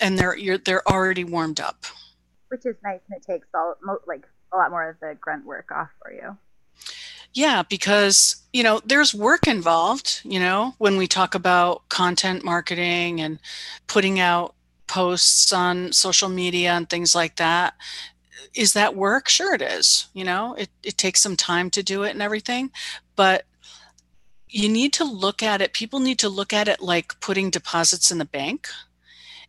And 0.00 0.18
they're 0.18 0.36
you're 0.36 0.58
they're 0.58 0.86
already 0.88 1.24
warmed 1.24 1.60
up. 1.60 1.84
Which 2.48 2.66
is 2.66 2.76
nice 2.82 3.00
and 3.08 3.16
it 3.16 3.24
takes 3.24 3.48
all 3.54 3.76
like 4.06 4.26
a 4.52 4.56
lot 4.56 4.70
more 4.70 4.88
of 4.88 5.00
the 5.00 5.16
grunt 5.20 5.46
work 5.46 5.70
off 5.72 5.88
for 6.02 6.12
you. 6.12 6.36
Yeah 7.32 7.62
because 7.62 8.36
you 8.52 8.62
know 8.62 8.80
there's 8.84 9.14
work 9.14 9.46
involved 9.46 10.20
you 10.24 10.38
know 10.38 10.74
when 10.78 10.96
we 10.96 11.06
talk 11.06 11.34
about 11.34 11.88
content 11.88 12.44
marketing 12.44 13.20
and 13.20 13.38
putting 13.86 14.20
out 14.20 14.54
posts 14.86 15.52
on 15.52 15.92
social 15.92 16.28
media 16.28 16.72
and 16.72 16.88
things 16.88 17.14
like 17.14 17.36
that 17.36 17.74
is 18.54 18.72
that 18.72 18.94
work 18.94 19.28
sure 19.28 19.54
it 19.54 19.62
is 19.62 20.08
you 20.12 20.24
know 20.24 20.54
it, 20.54 20.68
it 20.82 20.98
takes 20.98 21.20
some 21.20 21.36
time 21.36 21.70
to 21.70 21.82
do 21.82 22.02
it 22.02 22.10
and 22.10 22.22
everything 22.22 22.70
but 23.16 23.44
you 24.48 24.68
need 24.68 24.92
to 24.92 25.04
look 25.04 25.42
at 25.42 25.62
it 25.62 25.72
people 25.72 26.00
need 26.00 26.18
to 26.18 26.28
look 26.28 26.52
at 26.52 26.68
it 26.68 26.80
like 26.80 27.18
putting 27.20 27.50
deposits 27.50 28.10
in 28.10 28.18
the 28.18 28.24
bank 28.24 28.68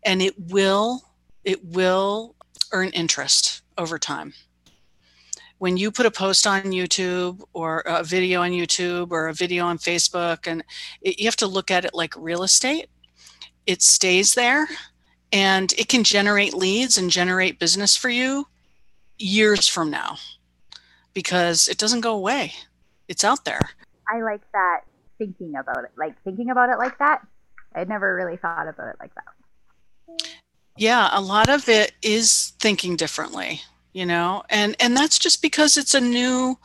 and 0.05 0.21
it 0.21 0.33
will 0.37 1.01
it 1.43 1.63
will 1.65 2.35
earn 2.71 2.89
interest 2.89 3.61
over 3.77 3.99
time. 3.99 4.33
When 5.59 5.77
you 5.77 5.91
put 5.91 6.05
a 6.05 6.11
post 6.11 6.45
on 6.45 6.63
YouTube 6.63 7.41
or 7.53 7.79
a 7.81 8.03
video 8.03 8.41
on 8.41 8.51
YouTube 8.51 9.11
or 9.11 9.27
a 9.27 9.33
video 9.33 9.65
on 9.65 9.77
Facebook, 9.77 10.45
and 10.45 10.63
it, 11.01 11.19
you 11.19 11.25
have 11.25 11.37
to 11.37 11.47
look 11.47 11.71
at 11.71 11.85
it 11.85 11.93
like 11.93 12.13
real 12.17 12.43
estate, 12.43 12.87
it 13.65 13.81
stays 13.81 14.33
there 14.33 14.67
and 15.33 15.73
it 15.73 15.89
can 15.89 16.03
generate 16.03 16.53
leads 16.53 16.97
and 16.97 17.09
generate 17.09 17.59
business 17.59 17.97
for 17.97 18.09
you 18.09 18.47
years 19.17 19.67
from 19.67 19.89
now 19.89 20.17
because 21.13 21.67
it 21.67 21.77
doesn't 21.77 22.01
go 22.01 22.15
away. 22.15 22.53
It's 23.07 23.23
out 23.23 23.43
there. 23.43 23.71
I 24.07 24.21
like 24.21 24.41
that 24.53 24.81
thinking 25.17 25.55
about 25.55 25.83
it, 25.83 25.91
like 25.97 26.15
thinking 26.23 26.51
about 26.51 26.69
it 26.69 26.77
like 26.77 26.97
that. 26.99 27.25
I'd 27.75 27.89
never 27.89 28.15
really 28.15 28.37
thought 28.37 28.67
about 28.67 28.89
it 28.89 28.95
like 28.99 29.11
that. 29.15 30.27
Yeah, 30.77 31.09
a 31.11 31.21
lot 31.21 31.49
of 31.49 31.67
it 31.67 31.93
is 32.03 32.53
thinking 32.59 32.95
differently, 32.95 33.61
you 33.91 34.05
know, 34.05 34.43
and 34.49 34.75
and 34.79 34.95
that's 34.95 35.17
just 35.17 35.41
because 35.41 35.77
it's 35.77 35.95
a 35.95 36.01
new 36.01 36.57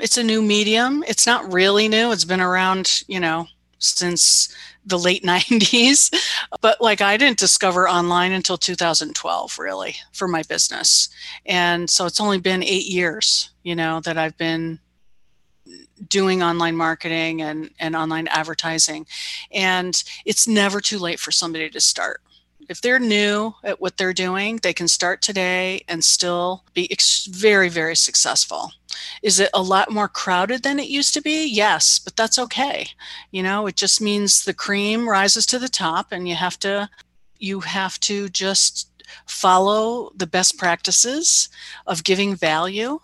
it's 0.00 0.18
a 0.18 0.22
new 0.22 0.42
medium. 0.42 1.02
It's 1.08 1.26
not 1.26 1.52
really 1.52 1.88
new. 1.88 2.12
It's 2.12 2.24
been 2.24 2.40
around, 2.40 3.02
you 3.08 3.18
know, 3.18 3.48
since 3.78 4.54
the 4.86 4.98
late 4.98 5.22
90s. 5.24 6.14
But 6.60 6.80
like 6.80 7.00
I 7.00 7.16
didn't 7.16 7.38
discover 7.38 7.88
online 7.88 8.32
until 8.32 8.56
2012, 8.56 9.58
really, 9.58 9.96
for 10.12 10.28
my 10.28 10.42
business. 10.42 11.08
And 11.44 11.90
so 11.90 12.06
it's 12.06 12.20
only 12.20 12.38
been 12.38 12.62
eight 12.62 12.86
years, 12.86 13.50
you 13.62 13.74
know, 13.74 14.00
that 14.00 14.16
I've 14.16 14.38
been 14.38 14.78
doing 16.08 16.42
online 16.42 16.76
marketing 16.76 17.42
and, 17.42 17.70
and 17.80 17.96
online 17.96 18.28
advertising. 18.28 19.06
And 19.52 20.02
it's 20.24 20.46
never 20.46 20.80
too 20.80 20.98
late 20.98 21.18
for 21.18 21.32
somebody 21.32 21.68
to 21.70 21.80
start. 21.80 22.20
If 22.68 22.80
they're 22.80 22.98
new 22.98 23.54
at 23.62 23.80
what 23.80 23.96
they're 23.96 24.12
doing, 24.12 24.58
they 24.62 24.72
can 24.72 24.88
start 24.88 25.22
today 25.22 25.84
and 25.88 26.04
still 26.04 26.64
be 26.74 26.90
ex- 26.90 27.26
very, 27.26 27.68
very 27.68 27.94
successful. 27.94 28.72
Is 29.22 29.38
it 29.38 29.50
a 29.54 29.62
lot 29.62 29.90
more 29.90 30.08
crowded 30.08 30.62
than 30.62 30.78
it 30.78 30.88
used 30.88 31.14
to 31.14 31.20
be? 31.20 31.46
Yes, 31.46 31.98
but 31.98 32.16
that's 32.16 32.38
okay. 32.38 32.88
You 33.30 33.42
know, 33.42 33.66
it 33.66 33.76
just 33.76 34.00
means 34.00 34.44
the 34.44 34.54
cream 34.54 35.08
rises 35.08 35.46
to 35.46 35.58
the 35.58 35.68
top 35.68 36.08
and 36.10 36.28
you 36.28 36.34
have 36.34 36.58
to 36.60 36.88
you 37.38 37.60
have 37.60 38.00
to 38.00 38.28
just 38.30 38.90
follow 39.26 40.10
the 40.16 40.26
best 40.26 40.56
practices 40.56 41.50
of 41.86 42.02
giving 42.02 42.34
value 42.34 42.98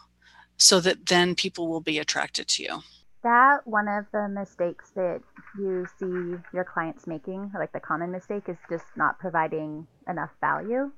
so 0.56 0.80
that 0.80 1.06
then 1.06 1.34
people 1.34 1.68
will 1.68 1.80
be 1.80 1.98
attracted 1.98 2.48
to 2.48 2.62
you. 2.62 2.82
That 3.22 3.66
one 3.66 3.88
of 3.88 4.06
the 4.12 4.28
mistakes 4.28 4.90
that 4.94 5.20
you 5.58 5.86
see 5.98 6.36
your 6.52 6.64
clients 6.64 7.06
making, 7.06 7.50
like 7.54 7.72
the 7.72 7.80
common 7.80 8.10
mistake, 8.10 8.48
is 8.48 8.56
just 8.70 8.84
not 8.96 9.18
providing 9.18 9.86
enough 10.08 10.30
value? 10.40 10.90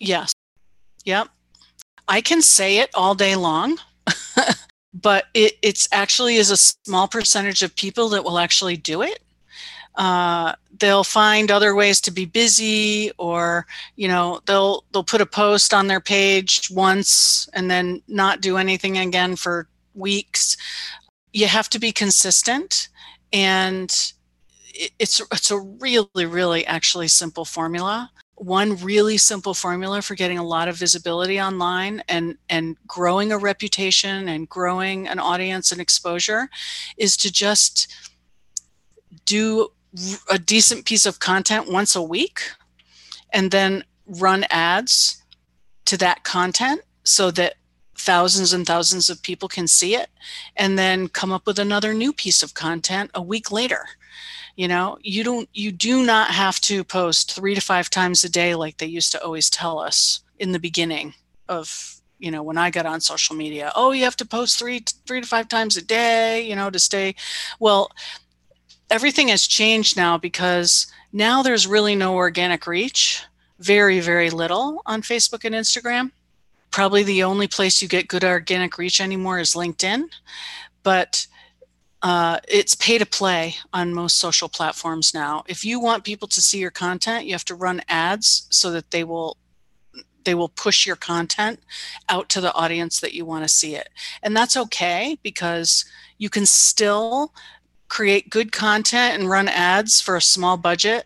Yes. 0.00 0.32
Yep. 1.04 1.28
I 2.08 2.20
can 2.20 2.42
say 2.42 2.78
it 2.78 2.90
all 2.94 3.14
day 3.14 3.36
long, 3.36 3.78
but 4.94 5.24
it 5.34 5.54
it's 5.62 5.88
actually 5.92 6.36
is 6.36 6.50
a 6.50 6.56
small 6.56 7.08
percentage 7.08 7.62
of 7.62 7.74
people 7.76 8.08
that 8.10 8.24
will 8.24 8.38
actually 8.38 8.76
do 8.76 9.02
it. 9.02 9.20
Uh, 9.94 10.54
they'll 10.80 11.04
find 11.04 11.50
other 11.50 11.74
ways 11.74 12.00
to 12.02 12.10
be 12.10 12.26
busy, 12.26 13.10
or 13.16 13.66
you 13.96 14.08
know, 14.08 14.40
they'll 14.46 14.84
they'll 14.92 15.04
put 15.04 15.20
a 15.20 15.26
post 15.26 15.72
on 15.72 15.86
their 15.86 16.00
page 16.00 16.68
once 16.70 17.48
and 17.54 17.70
then 17.70 18.02
not 18.08 18.40
do 18.40 18.56
anything 18.56 18.98
again 18.98 19.36
for 19.36 19.68
weeks. 19.94 20.56
You 21.32 21.46
have 21.46 21.70
to 21.70 21.78
be 21.78 21.92
consistent 21.92 22.88
and 23.34 24.12
it's 24.98 25.20
it's 25.32 25.50
a 25.50 25.58
really 25.58 26.24
really 26.24 26.64
actually 26.64 27.08
simple 27.08 27.44
formula. 27.44 28.10
One 28.36 28.76
really 28.76 29.18
simple 29.18 29.54
formula 29.54 30.02
for 30.02 30.14
getting 30.14 30.38
a 30.38 30.44
lot 30.44 30.68
of 30.68 30.76
visibility 30.76 31.40
online 31.40 32.02
and 32.08 32.36
and 32.48 32.76
growing 32.86 33.32
a 33.32 33.38
reputation 33.38 34.28
and 34.28 34.48
growing 34.48 35.08
an 35.08 35.18
audience 35.18 35.72
and 35.72 35.80
exposure 35.80 36.48
is 36.96 37.16
to 37.18 37.32
just 37.32 37.92
do 39.26 39.68
a 40.30 40.38
decent 40.38 40.84
piece 40.86 41.06
of 41.06 41.18
content 41.18 41.70
once 41.70 41.94
a 41.94 42.02
week 42.02 42.40
and 43.32 43.50
then 43.50 43.84
run 44.06 44.44
ads 44.50 45.22
to 45.84 45.96
that 45.96 46.24
content 46.24 46.80
so 47.04 47.30
that 47.30 47.54
thousands 47.96 48.52
and 48.52 48.66
thousands 48.66 49.08
of 49.10 49.22
people 49.22 49.48
can 49.48 49.66
see 49.66 49.94
it 49.94 50.10
and 50.56 50.78
then 50.78 51.08
come 51.08 51.32
up 51.32 51.46
with 51.46 51.58
another 51.58 51.94
new 51.94 52.12
piece 52.12 52.42
of 52.42 52.54
content 52.54 53.10
a 53.14 53.22
week 53.22 53.50
later. 53.50 53.86
You 54.56 54.68
know 54.68 54.98
you 55.02 55.24
don't 55.24 55.48
you 55.52 55.72
do 55.72 56.04
not 56.04 56.30
have 56.30 56.60
to 56.62 56.84
post 56.84 57.32
3 57.32 57.56
to 57.56 57.60
5 57.60 57.90
times 57.90 58.22
a 58.22 58.28
day 58.28 58.54
like 58.54 58.76
they 58.76 58.86
used 58.86 59.10
to 59.12 59.22
always 59.22 59.50
tell 59.50 59.80
us 59.80 60.20
in 60.38 60.52
the 60.52 60.60
beginning 60.60 61.14
of 61.48 61.96
you 62.18 62.30
know 62.30 62.42
when 62.42 62.56
i 62.56 62.70
got 62.70 62.86
on 62.86 63.00
social 63.00 63.34
media. 63.34 63.72
Oh 63.74 63.90
you 63.90 64.04
have 64.04 64.16
to 64.16 64.24
post 64.24 64.58
3 64.58 64.84
3 65.06 65.22
to 65.22 65.26
5 65.26 65.48
times 65.48 65.76
a 65.76 65.82
day 65.82 66.48
you 66.48 66.54
know 66.54 66.70
to 66.70 66.78
stay 66.78 67.16
well 67.58 67.90
everything 68.90 69.28
has 69.28 69.46
changed 69.46 69.96
now 69.96 70.16
because 70.18 70.86
now 71.12 71.42
there's 71.42 71.66
really 71.66 71.96
no 71.96 72.14
organic 72.14 72.66
reach 72.66 73.24
very 73.58 73.98
very 73.98 74.30
little 74.30 74.82
on 74.86 75.02
facebook 75.02 75.44
and 75.44 75.54
instagram 75.54 76.12
probably 76.74 77.04
the 77.04 77.22
only 77.22 77.46
place 77.46 77.80
you 77.80 77.86
get 77.86 78.08
good 78.08 78.24
organic 78.24 78.78
reach 78.78 79.00
anymore 79.00 79.38
is 79.38 79.54
LinkedIn, 79.54 80.06
but 80.82 81.24
uh, 82.02 82.40
it's 82.48 82.74
pay 82.74 82.98
to 82.98 83.06
play 83.06 83.54
on 83.72 83.94
most 83.94 84.16
social 84.16 84.48
platforms 84.48 85.14
now. 85.14 85.44
If 85.46 85.64
you 85.64 85.78
want 85.78 86.02
people 86.02 86.26
to 86.26 86.42
see 86.42 86.58
your 86.58 86.72
content, 86.72 87.26
you 87.26 87.32
have 87.32 87.44
to 87.44 87.54
run 87.54 87.80
ads 87.88 88.48
so 88.50 88.72
that 88.72 88.90
they 88.90 89.04
will 89.04 89.36
they 90.24 90.34
will 90.34 90.48
push 90.48 90.84
your 90.84 90.96
content 90.96 91.60
out 92.08 92.28
to 92.30 92.40
the 92.40 92.52
audience 92.54 92.98
that 92.98 93.14
you 93.14 93.24
want 93.24 93.44
to 93.44 93.48
see 93.48 93.76
it. 93.76 93.88
And 94.20 94.36
that's 94.36 94.56
okay 94.56 95.16
because 95.22 95.84
you 96.18 96.28
can 96.28 96.44
still 96.44 97.32
create 97.86 98.30
good 98.30 98.50
content 98.50 99.20
and 99.20 99.30
run 99.30 99.46
ads 99.46 100.00
for 100.00 100.16
a 100.16 100.20
small 100.20 100.56
budget 100.56 101.04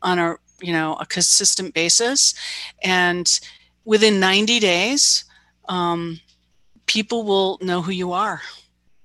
on 0.00 0.18
a 0.18 0.36
you 0.62 0.72
know 0.72 0.96
a 0.98 1.04
consistent 1.04 1.74
basis 1.74 2.34
and 2.82 3.38
within 3.90 4.20
90 4.20 4.60
days, 4.60 5.24
um, 5.68 6.20
people 6.86 7.24
will 7.24 7.58
know 7.60 7.82
who 7.82 7.90
you 7.90 8.12
are 8.12 8.40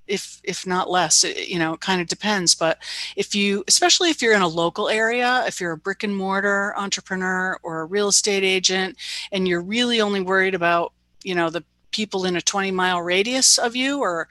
if 0.05 0.39
if 0.43 0.67
not 0.67 0.91
less. 0.91 1.23
It, 1.23 1.47
you 1.47 1.57
know 1.57 1.73
it 1.73 1.79
kind 1.79 1.99
of 1.99 2.07
depends 2.07 2.53
but 2.53 2.77
if 3.15 3.33
you 3.33 3.63
especially 3.67 4.11
if 4.11 4.21
you're 4.21 4.35
in 4.35 4.43
a 4.43 4.47
local 4.47 4.87
area 4.87 5.43
if 5.47 5.59
you're 5.59 5.71
a 5.71 5.77
brick 5.85 6.03
and 6.03 6.15
mortar 6.15 6.75
entrepreneur 6.77 7.57
or 7.63 7.81
a 7.81 7.85
real 7.85 8.09
estate 8.09 8.43
agent 8.43 8.95
and 9.31 9.47
you're 9.47 9.63
really 9.63 9.99
only 10.01 10.21
worried 10.21 10.53
about 10.53 10.93
you 11.23 11.33
know 11.33 11.49
the 11.49 11.63
people 11.89 12.25
in 12.25 12.35
a 12.35 12.41
20 12.41 12.69
mile 12.69 13.01
radius 13.01 13.57
of 13.57 13.75
you 13.75 13.99
or 13.99 14.27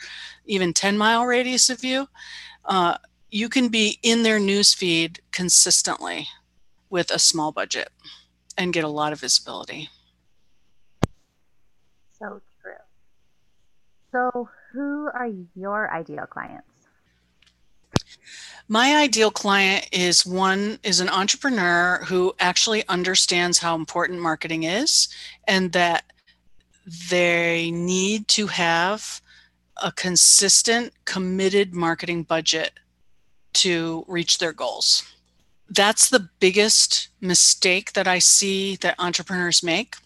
even 0.46 0.72
10 0.72 0.96
mile 0.96 1.26
radius 1.26 1.68
of 1.68 1.82
you 1.82 2.06
uh, 2.66 2.96
you 3.30 3.48
can 3.48 3.66
be 3.66 3.98
in 4.04 4.22
their 4.22 4.38
newsfeed 4.38 5.18
consistently 5.32 6.28
with 6.90 7.10
a 7.10 7.18
small 7.18 7.50
budget 7.50 7.88
and 8.56 8.72
get 8.72 8.84
a 8.84 8.96
lot 9.00 9.12
of 9.12 9.20
visibility 9.20 9.88
so 12.24 12.40
true. 12.62 12.72
So, 14.14 14.48
who 14.72 15.10
are 15.12 15.28
your 15.56 15.92
ideal 15.92 16.26
clients? 16.26 16.68
My 18.68 18.94
ideal 18.94 19.32
client 19.32 19.88
is 19.90 20.24
one 20.24 20.78
is 20.84 21.00
an 21.00 21.08
entrepreneur 21.08 21.98
who 22.04 22.32
actually 22.38 22.86
understands 22.88 23.58
how 23.58 23.74
important 23.74 24.20
marketing 24.20 24.62
is 24.62 25.08
and 25.48 25.72
that 25.72 26.04
they 27.10 27.72
need 27.72 28.28
to 28.28 28.46
have 28.46 29.20
a 29.82 29.90
consistent 29.90 30.92
committed 31.06 31.74
marketing 31.74 32.22
budget 32.22 32.70
to 33.54 34.04
reach 34.06 34.38
their 34.38 34.52
goals. 34.52 35.02
That's 35.68 36.08
the 36.08 36.28
biggest 36.38 37.08
mistake 37.20 37.94
that 37.94 38.06
I 38.06 38.20
see 38.20 38.76
that 38.76 38.94
entrepreneurs 38.96 39.64
make 39.64 39.96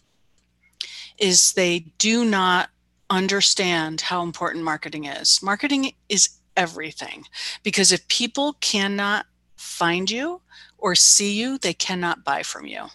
is 1.18 1.52
they 1.52 1.80
do 1.98 2.24
not 2.24 2.70
understand 3.10 4.02
how 4.02 4.22
important 4.22 4.64
marketing 4.64 5.04
is. 5.04 5.42
Marketing 5.42 5.92
is 6.08 6.28
everything 6.56 7.24
because 7.62 7.92
if 7.92 8.06
people 8.08 8.54
cannot 8.60 9.26
find 9.56 10.10
you 10.10 10.40
or 10.76 10.94
see 10.94 11.32
you, 11.32 11.58
they 11.58 11.74
cannot 11.74 12.24
buy 12.24 12.42
from 12.42 12.66
you. 12.66 12.86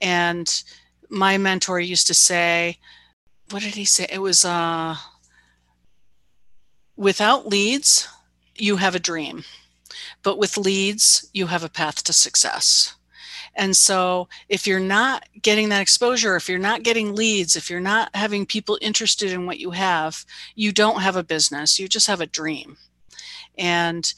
And 0.00 0.62
my 1.08 1.38
mentor 1.38 1.80
used 1.80 2.06
to 2.08 2.14
say, 2.14 2.78
what 3.50 3.62
did 3.62 3.74
he 3.74 3.84
say? 3.84 4.06
It 4.10 4.20
was 4.20 4.44
uh, 4.44 4.96
without 6.96 7.46
leads, 7.46 8.08
you 8.56 8.76
have 8.76 8.94
a 8.94 9.00
dream, 9.00 9.44
but 10.22 10.38
with 10.38 10.56
leads, 10.56 11.28
you 11.32 11.46
have 11.46 11.64
a 11.64 11.68
path 11.68 12.02
to 12.04 12.12
success. 12.12 12.94
And 13.54 13.76
so 13.76 14.28
if 14.48 14.66
you're 14.66 14.80
not 14.80 15.28
getting 15.40 15.68
that 15.68 15.82
exposure, 15.82 16.36
if 16.36 16.48
you're 16.48 16.58
not 16.58 16.82
getting 16.82 17.14
leads, 17.14 17.56
if 17.56 17.68
you're 17.68 17.80
not 17.80 18.14
having 18.14 18.46
people 18.46 18.78
interested 18.80 19.30
in 19.30 19.46
what 19.46 19.58
you 19.58 19.72
have, 19.72 20.24
you 20.54 20.72
don't 20.72 21.02
have 21.02 21.16
a 21.16 21.22
business. 21.22 21.78
You 21.78 21.88
just 21.88 22.06
have 22.06 22.20
a 22.20 22.26
dream. 22.26 22.78
And 23.58 24.12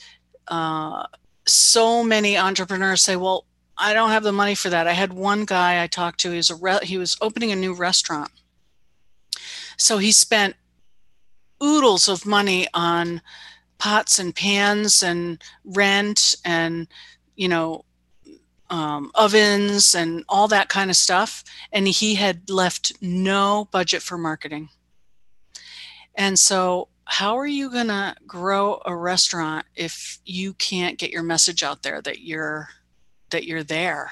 uh, 0.48 1.06
so 1.46 2.04
many 2.04 2.38
entrepreneurs 2.38 3.02
say, 3.02 3.16
well, 3.16 3.44
I 3.76 3.92
don't 3.92 4.10
have 4.10 4.22
the 4.22 4.32
money 4.32 4.54
for 4.54 4.70
that. 4.70 4.86
I 4.86 4.92
had 4.92 5.12
one 5.12 5.44
guy 5.44 5.82
I 5.82 5.88
talked 5.88 6.20
to, 6.20 6.30
he 6.30 6.36
was, 6.36 6.50
a 6.50 6.54
re- 6.54 6.78
he 6.84 6.96
was 6.96 7.16
opening 7.20 7.50
a 7.50 7.56
new 7.56 7.74
restaurant. 7.74 8.30
So 9.76 9.98
he 9.98 10.12
spent 10.12 10.54
oodles 11.60 12.08
of 12.08 12.24
money 12.24 12.68
on 12.72 13.20
pots 13.78 14.20
and 14.20 14.34
pans 14.34 15.02
and 15.02 15.42
rent 15.64 16.36
and, 16.44 16.86
you 17.34 17.48
know, 17.48 17.84
um, 18.70 19.10
ovens 19.14 19.94
and 19.94 20.24
all 20.28 20.48
that 20.48 20.68
kind 20.68 20.90
of 20.90 20.96
stuff. 20.96 21.44
And 21.72 21.86
he 21.86 22.14
had 22.14 22.50
left 22.50 22.92
no 23.00 23.68
budget 23.70 24.02
for 24.02 24.18
marketing. 24.18 24.68
And 26.14 26.38
so, 26.38 26.88
how 27.06 27.36
are 27.36 27.46
you 27.46 27.70
going 27.70 27.88
to 27.88 28.14
grow 28.26 28.80
a 28.86 28.96
restaurant 28.96 29.66
if 29.74 30.18
you 30.24 30.54
can't 30.54 30.98
get 30.98 31.10
your 31.10 31.22
message 31.22 31.62
out 31.62 31.82
there 31.82 32.00
that 32.00 32.20
you're 32.20 32.68
that 33.30 33.44
you're 33.44 33.62
there? 33.62 34.10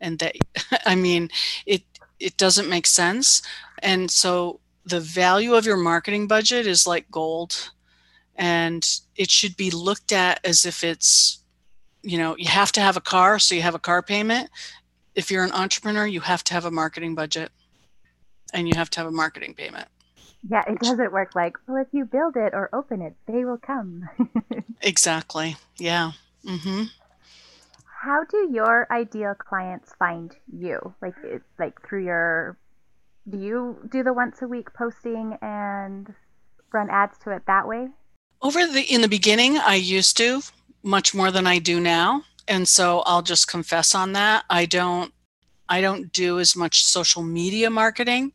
and 0.00 0.18
they 0.18 0.38
i 0.86 0.94
mean 0.94 1.28
it 1.66 1.82
it 2.18 2.36
doesn't 2.36 2.68
make 2.68 2.86
sense 2.86 3.42
and 3.82 4.10
so 4.10 4.60
the 4.84 5.00
value 5.00 5.54
of 5.54 5.66
your 5.66 5.76
marketing 5.76 6.26
budget 6.26 6.66
is 6.66 6.86
like 6.86 7.10
gold 7.10 7.70
and 8.36 9.00
it 9.16 9.30
should 9.30 9.56
be 9.56 9.70
looked 9.70 10.12
at 10.12 10.40
as 10.44 10.64
if 10.64 10.82
it's 10.82 11.42
you 12.02 12.18
know 12.18 12.36
you 12.36 12.48
have 12.48 12.72
to 12.72 12.80
have 12.80 12.96
a 12.96 13.00
car 13.00 13.38
so 13.38 13.54
you 13.54 13.62
have 13.62 13.74
a 13.74 13.78
car 13.78 14.02
payment. 14.02 14.50
If 15.14 15.30
you're 15.30 15.44
an 15.44 15.52
entrepreneur 15.52 16.06
you 16.06 16.20
have 16.20 16.44
to 16.44 16.54
have 16.54 16.64
a 16.64 16.70
marketing 16.70 17.14
budget 17.14 17.50
and 18.52 18.68
you 18.68 18.74
have 18.76 18.90
to 18.90 19.00
have 19.00 19.06
a 19.06 19.12
marketing 19.12 19.54
payment. 19.54 19.88
Yeah 20.48 20.62
it 20.68 20.78
doesn't 20.80 21.12
work 21.12 21.34
like 21.34 21.56
well 21.66 21.82
if 21.82 21.88
you 21.92 22.04
build 22.04 22.36
it 22.36 22.54
or 22.54 22.68
open 22.72 23.02
it 23.02 23.14
they 23.26 23.44
will 23.44 23.58
come. 23.58 24.08
Exactly. 24.82 25.56
Yeah. 25.78 26.12
Mm-hmm. 26.44 26.84
How 28.00 28.24
do 28.24 28.48
your 28.52 28.86
ideal 28.90 29.34
clients 29.34 29.92
find 29.98 30.34
you? 30.52 30.94
Like 31.02 31.14
like 31.58 31.86
through 31.86 32.04
your 32.04 32.56
do 33.28 33.38
you 33.38 33.76
do 33.90 34.02
the 34.02 34.12
once 34.12 34.40
a 34.40 34.46
week 34.46 34.72
posting 34.72 35.36
and 35.42 36.14
run 36.72 36.88
ads 36.90 37.18
to 37.24 37.30
it 37.30 37.42
that 37.46 37.66
way? 37.66 37.88
Over 38.40 38.66
the 38.66 38.82
in 38.82 39.00
the 39.00 39.08
beginning, 39.08 39.58
I 39.58 39.74
used 39.74 40.16
to 40.18 40.42
much 40.82 41.14
more 41.14 41.30
than 41.30 41.46
I 41.46 41.58
do 41.58 41.80
now, 41.80 42.22
and 42.46 42.66
so 42.66 43.00
I'll 43.00 43.22
just 43.22 43.48
confess 43.48 43.94
on 43.94 44.12
that. 44.12 44.44
I 44.48 44.66
don't 44.66 45.12
I 45.68 45.80
don't 45.80 46.12
do 46.12 46.40
as 46.40 46.56
much 46.56 46.84
social 46.84 47.22
media 47.22 47.68
marketing 47.68 48.32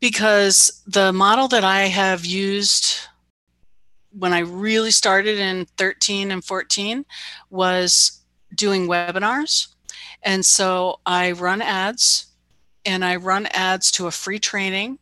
because 0.00 0.82
the 0.86 1.12
model 1.12 1.46
that 1.48 1.62
I 1.64 1.82
have 1.82 2.24
used 2.24 2.96
when 4.12 4.32
I 4.32 4.40
really 4.40 4.90
started 4.90 5.38
in 5.38 5.66
13 5.78 6.32
and 6.32 6.44
14 6.44 7.04
was 7.50 8.20
doing 8.54 8.88
webinars. 8.88 9.68
And 10.24 10.44
so 10.44 10.98
I 11.06 11.32
run 11.32 11.62
ads 11.62 12.26
and 12.84 13.04
I 13.04 13.16
run 13.16 13.46
ads 13.46 13.92
to 13.92 14.08
a 14.08 14.10
free 14.10 14.40
training 14.40 14.98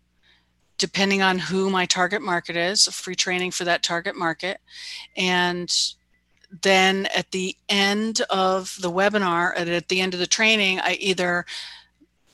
depending 0.79 1.23
on 1.23 1.39
who 1.41 1.69
my 1.69 1.85
target 1.85 2.23
market 2.23 2.57
is, 2.57 2.87
a 2.87 2.93
free 2.93 3.17
training 3.17 3.51
for 3.51 3.65
that 3.65 3.83
target 3.83 4.15
market. 4.15 4.61
And 5.17 5.69
then 6.63 7.07
at 7.15 7.31
the 7.31 7.57
end 7.69 8.23
of 8.31 8.77
the 8.81 8.91
webinar, 8.91 9.53
and 9.57 9.69
at 9.69 9.89
the 9.89 10.01
end 10.01 10.15
of 10.15 10.21
the 10.21 10.27
training, 10.27 10.81
I 10.81 10.95
either 11.01 11.45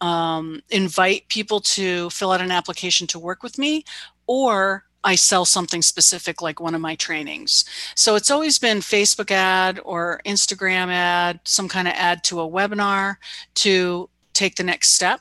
um, 0.00 0.62
invite 0.70 1.28
people 1.28 1.60
to 1.60 2.10
fill 2.10 2.32
out 2.32 2.40
an 2.40 2.50
application 2.50 3.06
to 3.08 3.18
work 3.18 3.42
with 3.42 3.58
me 3.58 3.84
or 4.26 4.84
I 5.04 5.16
sell 5.16 5.44
something 5.44 5.82
specific 5.82 6.40
like 6.40 6.60
one 6.60 6.74
of 6.74 6.80
my 6.80 6.94
trainings. 6.94 7.64
So 7.94 8.14
it's 8.14 8.30
always 8.30 8.58
been 8.58 8.78
Facebook 8.78 9.30
ad 9.30 9.78
or 9.84 10.20
Instagram 10.24 10.88
ad, 10.88 11.40
some 11.44 11.68
kind 11.68 11.86
of 11.86 11.94
ad 11.94 12.24
to 12.24 12.40
a 12.40 12.48
webinar 12.48 13.16
to 13.56 14.08
take 14.32 14.56
the 14.56 14.64
next 14.64 14.92
step. 14.92 15.20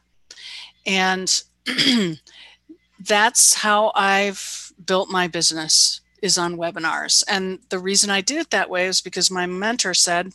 And 0.85 1.43
that's 2.99 3.53
how 3.55 3.91
I've 3.93 4.71
built 4.85 5.09
my 5.09 5.27
business 5.27 6.01
is 6.23 6.37
on 6.37 6.55
webinars. 6.55 7.21
And 7.27 7.59
the 7.69 7.77
reason 7.77 8.09
I 8.09 8.21
did 8.21 8.37
it 8.37 8.49
that 8.51 8.69
way 8.69 8.87
is 8.87 9.01
because 9.01 9.29
my 9.29 9.45
mentor 9.45 9.93
said, 9.93 10.31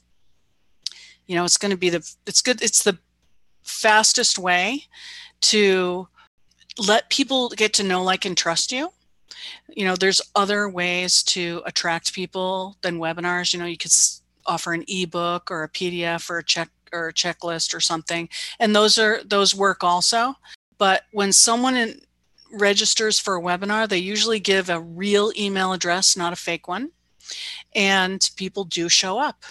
you 1.26 1.34
know, 1.34 1.44
it's 1.44 1.56
going 1.56 1.70
to 1.70 1.78
be 1.78 1.88
the 1.88 2.06
it's 2.26 2.42
good 2.42 2.62
it's 2.62 2.82
the 2.82 2.98
fastest 3.62 4.38
way 4.38 4.84
to 5.40 6.06
let 6.78 7.08
people 7.08 7.48
get 7.48 7.72
to 7.74 7.82
know 7.82 8.02
like 8.02 8.26
and 8.26 8.36
trust 8.36 8.70
you. 8.70 8.90
You 9.74 9.86
know, 9.86 9.96
there's 9.96 10.20
other 10.34 10.68
ways 10.68 11.22
to 11.24 11.62
attract 11.64 12.12
people 12.12 12.76
than 12.82 12.98
webinars. 12.98 13.54
You 13.54 13.58
know, 13.58 13.66
you 13.66 13.78
could 13.78 13.92
offer 14.44 14.74
an 14.74 14.84
ebook 14.88 15.50
or 15.50 15.62
a 15.62 15.70
PDF 15.70 16.28
or 16.28 16.38
a 16.38 16.44
check 16.44 16.68
or 16.92 17.08
a 17.08 17.14
checklist 17.14 17.74
or 17.74 17.80
something, 17.80 18.28
and 18.60 18.76
those 18.76 18.98
are 18.98 19.22
those 19.24 19.54
work 19.54 19.82
also. 19.82 20.34
But 20.76 21.04
when 21.12 21.32
someone 21.32 21.76
in, 21.76 22.00
registers 22.52 23.18
for 23.18 23.36
a 23.36 23.42
webinar, 23.42 23.88
they 23.88 23.98
usually 23.98 24.40
give 24.40 24.68
a 24.68 24.80
real 24.80 25.32
email 25.36 25.72
address, 25.72 26.16
not 26.16 26.32
a 26.32 26.36
fake 26.36 26.68
one. 26.68 26.90
And 27.74 28.28
people 28.36 28.64
do 28.64 28.88
show 28.88 29.18
up. 29.18 29.44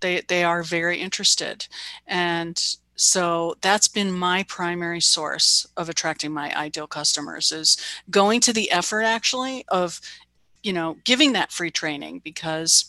They, 0.00 0.22
they 0.22 0.42
are 0.42 0.62
very 0.62 0.98
interested. 0.98 1.66
And 2.06 2.60
so 2.96 3.56
that's 3.60 3.88
been 3.88 4.12
my 4.12 4.42
primary 4.44 5.00
source 5.00 5.66
of 5.76 5.88
attracting 5.88 6.32
my 6.32 6.54
ideal 6.56 6.86
customers 6.86 7.52
is 7.52 7.76
going 8.10 8.40
to 8.40 8.52
the 8.52 8.70
effort 8.70 9.02
actually 9.02 9.64
of, 9.68 10.00
you 10.62 10.72
know, 10.72 10.96
giving 11.04 11.32
that 11.32 11.52
free 11.52 11.70
training 11.70 12.20
because 12.24 12.84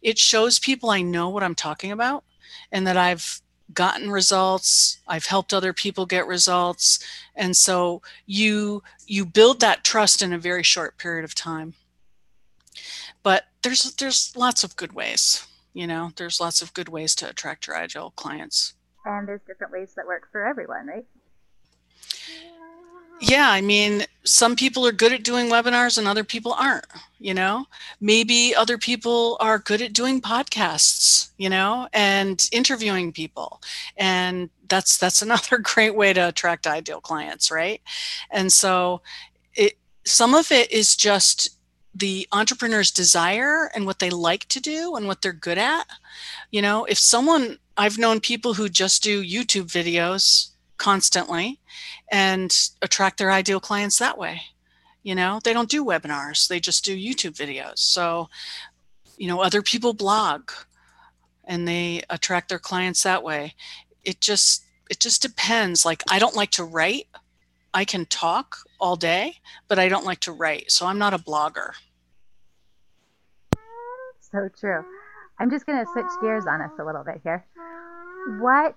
it 0.00 0.18
shows 0.18 0.58
people 0.58 0.90
I 0.90 1.02
know 1.02 1.28
what 1.28 1.42
I'm 1.42 1.54
talking 1.54 1.92
about 1.92 2.24
and 2.72 2.86
that 2.86 2.96
I've 2.96 3.41
gotten 3.74 4.10
results. 4.10 4.98
I've 5.06 5.26
helped 5.26 5.52
other 5.52 5.72
people 5.72 6.06
get 6.06 6.26
results. 6.26 6.98
And 7.34 7.56
so 7.56 8.02
you 8.26 8.82
you 9.06 9.24
build 9.26 9.60
that 9.60 9.84
trust 9.84 10.22
in 10.22 10.32
a 10.32 10.38
very 10.38 10.62
short 10.62 10.98
period 10.98 11.24
of 11.24 11.34
time. 11.34 11.74
But 13.22 13.44
there's 13.62 13.94
there's 13.94 14.32
lots 14.36 14.64
of 14.64 14.76
good 14.76 14.92
ways 14.92 15.46
you 15.72 15.86
know 15.86 16.12
there's 16.16 16.40
lots 16.40 16.62
of 16.62 16.74
good 16.74 16.88
ways 16.88 17.14
to 17.16 17.28
attract 17.28 17.66
your 17.66 17.76
ideal 17.76 18.12
clients. 18.16 18.74
And 19.04 19.26
there's 19.26 19.40
different 19.46 19.72
ways 19.72 19.94
that 19.96 20.06
work 20.06 20.28
for 20.30 20.44
everyone 20.44 20.86
right 20.86 21.06
yeah 23.20 23.50
i 23.50 23.60
mean 23.60 24.04
some 24.24 24.54
people 24.54 24.86
are 24.86 24.92
good 24.92 25.12
at 25.12 25.24
doing 25.24 25.48
webinars 25.48 25.98
and 25.98 26.06
other 26.06 26.24
people 26.24 26.52
aren't 26.52 26.86
you 27.22 27.32
know? 27.32 27.66
Maybe 28.00 28.54
other 28.54 28.76
people 28.76 29.36
are 29.40 29.58
good 29.58 29.80
at 29.80 29.92
doing 29.92 30.20
podcasts 30.20 31.30
you 31.38 31.48
know 31.48 31.88
and 31.92 32.48
interviewing 32.52 33.12
people. 33.12 33.62
And 33.96 34.50
that's 34.68 34.98
that's 34.98 35.22
another 35.26 35.58
great 35.58 35.94
way 35.94 36.12
to 36.12 36.28
attract 36.28 36.66
ideal 36.66 37.00
clients 37.00 37.50
right? 37.50 37.80
And 38.30 38.52
so 38.52 39.00
it 39.54 39.78
some 40.04 40.34
of 40.34 40.50
it 40.52 40.70
is 40.70 40.96
just 40.96 41.56
the 41.94 42.26
entrepreneur's 42.32 42.90
desire 42.90 43.70
and 43.74 43.86
what 43.86 43.98
they 43.98 44.10
like 44.10 44.48
to 44.48 44.60
do 44.60 44.96
and 44.96 45.06
what 45.06 45.22
they're 45.22 45.32
good 45.32 45.58
at. 45.58 45.86
You 46.50 46.62
know 46.62 46.84
if 46.84 46.98
someone 46.98 47.58
i've 47.78 47.96
known 47.96 48.20
people 48.20 48.52
who 48.52 48.68
just 48.68 49.02
do 49.02 49.22
youtube 49.22 49.64
videos 49.64 50.51
constantly 50.82 51.60
and 52.10 52.52
attract 52.82 53.16
their 53.16 53.30
ideal 53.30 53.60
clients 53.60 54.00
that 54.00 54.18
way. 54.18 54.42
You 55.04 55.14
know, 55.14 55.38
they 55.44 55.52
don't 55.52 55.70
do 55.70 55.84
webinars, 55.84 56.48
they 56.48 56.58
just 56.58 56.84
do 56.84 56.96
YouTube 56.96 57.36
videos. 57.36 57.78
So, 57.78 58.28
you 59.16 59.28
know, 59.28 59.40
other 59.40 59.62
people 59.62 59.94
blog 59.94 60.50
and 61.44 61.68
they 61.68 62.02
attract 62.10 62.48
their 62.48 62.58
clients 62.58 63.04
that 63.04 63.22
way. 63.22 63.54
It 64.02 64.20
just 64.20 64.64
it 64.90 64.98
just 64.98 65.22
depends. 65.22 65.86
Like 65.86 66.02
I 66.10 66.18
don't 66.18 66.34
like 66.34 66.50
to 66.52 66.64
write. 66.64 67.06
I 67.72 67.84
can 67.84 68.04
talk 68.06 68.58
all 68.80 68.96
day, 68.96 69.36
but 69.68 69.78
I 69.78 69.88
don't 69.88 70.04
like 70.04 70.20
to 70.20 70.32
write. 70.32 70.72
So 70.72 70.86
I'm 70.86 70.98
not 70.98 71.14
a 71.14 71.18
blogger. 71.18 71.70
So 74.20 74.48
true. 74.58 74.84
I'm 75.38 75.48
just 75.48 75.64
going 75.64 75.78
to 75.78 75.90
switch 75.92 76.06
gears 76.20 76.44
on 76.46 76.60
us 76.60 76.72
a 76.78 76.84
little 76.84 77.04
bit 77.04 77.20
here. 77.22 77.46
What 78.26 78.76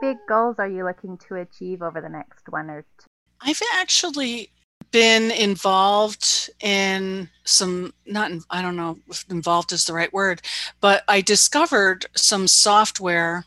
big 0.00 0.18
goals 0.28 0.56
are 0.58 0.68
you 0.68 0.84
looking 0.84 1.18
to 1.28 1.36
achieve 1.36 1.82
over 1.82 2.00
the 2.00 2.08
next 2.08 2.48
one 2.48 2.70
or 2.70 2.82
two? 2.82 3.06
I've 3.40 3.60
actually 3.74 4.50
been 4.90 5.32
involved 5.32 6.50
in 6.60 7.28
some 7.42 7.92
not 8.06 8.30
i 8.48 8.62
don't 8.62 8.76
know 8.76 8.96
if 9.10 9.24
involved 9.28 9.72
is 9.72 9.86
the 9.86 9.92
right 9.92 10.12
word 10.12 10.40
but 10.80 11.02
i 11.08 11.20
discovered 11.20 12.06
some 12.14 12.46
software 12.46 13.44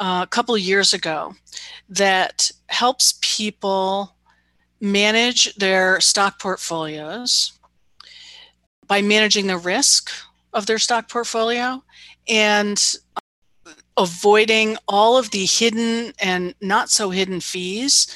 uh, 0.00 0.22
a 0.24 0.26
couple 0.26 0.58
years 0.58 0.92
ago 0.92 1.34
that 1.88 2.50
helps 2.66 3.16
people 3.20 4.16
manage 4.80 5.54
their 5.54 6.00
stock 6.00 6.40
portfolios 6.40 7.52
by 8.88 9.00
managing 9.00 9.46
the 9.46 9.56
risk 9.56 10.10
of 10.52 10.66
their 10.66 10.78
stock 10.78 11.08
portfolio 11.08 11.80
and 12.26 12.96
avoiding 14.00 14.78
all 14.88 15.18
of 15.18 15.30
the 15.30 15.44
hidden 15.44 16.12
and 16.18 16.54
not 16.60 16.88
so 16.90 17.10
hidden 17.10 17.40
fees 17.40 18.14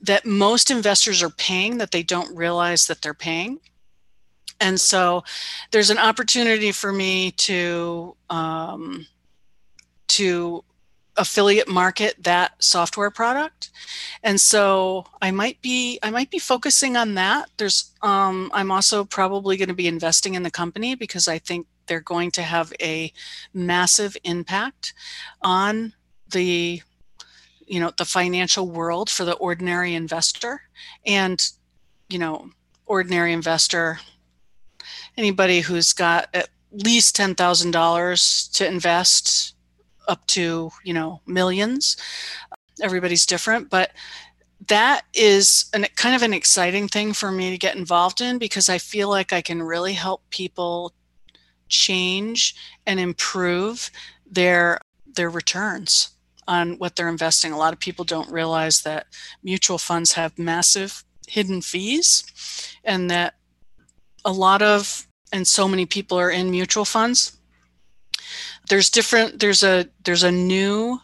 that 0.00 0.26
most 0.26 0.70
investors 0.70 1.22
are 1.22 1.30
paying 1.30 1.78
that 1.78 1.92
they 1.92 2.02
don't 2.02 2.36
realize 2.36 2.86
that 2.86 3.02
they're 3.02 3.14
paying. 3.14 3.60
And 4.60 4.80
so 4.80 5.22
there's 5.70 5.90
an 5.90 5.98
opportunity 5.98 6.72
for 6.72 6.92
me 6.92 7.30
to 7.32 8.16
um, 8.30 9.06
to 10.08 10.64
affiliate 11.16 11.68
market 11.68 12.14
that 12.22 12.52
software 12.62 13.10
product 13.10 13.70
and 14.22 14.38
so 14.38 15.06
i 15.22 15.30
might 15.30 15.60
be 15.62 15.98
i 16.02 16.10
might 16.10 16.30
be 16.30 16.38
focusing 16.38 16.94
on 16.94 17.14
that 17.14 17.48
there's 17.56 17.92
um, 18.02 18.50
i'm 18.52 18.70
also 18.70 19.02
probably 19.02 19.56
going 19.56 19.68
to 19.68 19.74
be 19.74 19.86
investing 19.86 20.34
in 20.34 20.42
the 20.42 20.50
company 20.50 20.94
because 20.94 21.26
i 21.26 21.38
think 21.38 21.66
they're 21.86 22.00
going 22.00 22.30
to 22.32 22.42
have 22.42 22.72
a 22.80 23.12
massive 23.52 24.16
impact 24.24 24.94
on 25.42 25.94
the 26.30 26.82
you 27.66 27.80
know 27.80 27.92
the 27.96 28.04
financial 28.04 28.68
world 28.68 29.10
for 29.10 29.24
the 29.24 29.34
ordinary 29.34 29.94
investor. 29.94 30.62
And 31.04 31.44
you 32.08 32.18
know 32.18 32.50
ordinary 32.86 33.32
investor 33.32 33.98
anybody 35.16 35.60
who's 35.60 35.92
got 35.92 36.28
at 36.34 36.48
least 36.70 37.16
$10,000 37.16 38.52
to 38.52 38.66
invest 38.66 39.54
up 40.08 40.24
to 40.28 40.70
you 40.84 40.94
know 40.94 41.20
millions 41.26 41.96
everybody's 42.82 43.26
different. 43.26 43.70
But 43.70 43.90
that 44.68 45.02
is 45.14 45.66
an 45.72 45.86
kind 45.96 46.14
of 46.14 46.22
an 46.22 46.32
exciting 46.32 46.88
thing 46.88 47.12
for 47.12 47.30
me 47.30 47.50
to 47.50 47.58
get 47.58 47.76
involved 47.76 48.20
in 48.20 48.38
because 48.38 48.68
i 48.68 48.78
feel 48.78 49.08
like 49.08 49.32
i 49.32 49.42
can 49.42 49.62
really 49.62 49.92
help 49.92 50.22
people 50.30 50.92
change 51.68 52.54
and 52.86 53.00
improve 53.00 53.90
their 54.30 54.80
their 55.14 55.30
returns 55.30 56.10
on 56.48 56.78
what 56.78 56.94
they're 56.94 57.08
investing. 57.08 57.52
A 57.52 57.58
lot 57.58 57.72
of 57.72 57.80
people 57.80 58.04
don't 58.04 58.30
realize 58.30 58.82
that 58.82 59.06
mutual 59.42 59.78
funds 59.78 60.12
have 60.12 60.38
massive 60.38 61.04
hidden 61.26 61.60
fees 61.60 62.24
and 62.84 63.10
that 63.10 63.34
a 64.24 64.32
lot 64.32 64.62
of 64.62 65.06
and 65.32 65.46
so 65.46 65.66
many 65.66 65.86
people 65.86 66.18
are 66.18 66.30
in 66.30 66.50
mutual 66.50 66.84
funds. 66.84 67.36
There's 68.68 68.90
different 68.90 69.40
there's 69.40 69.62
a 69.62 69.86
there's 70.04 70.22
a 70.22 70.30
new 70.30 71.00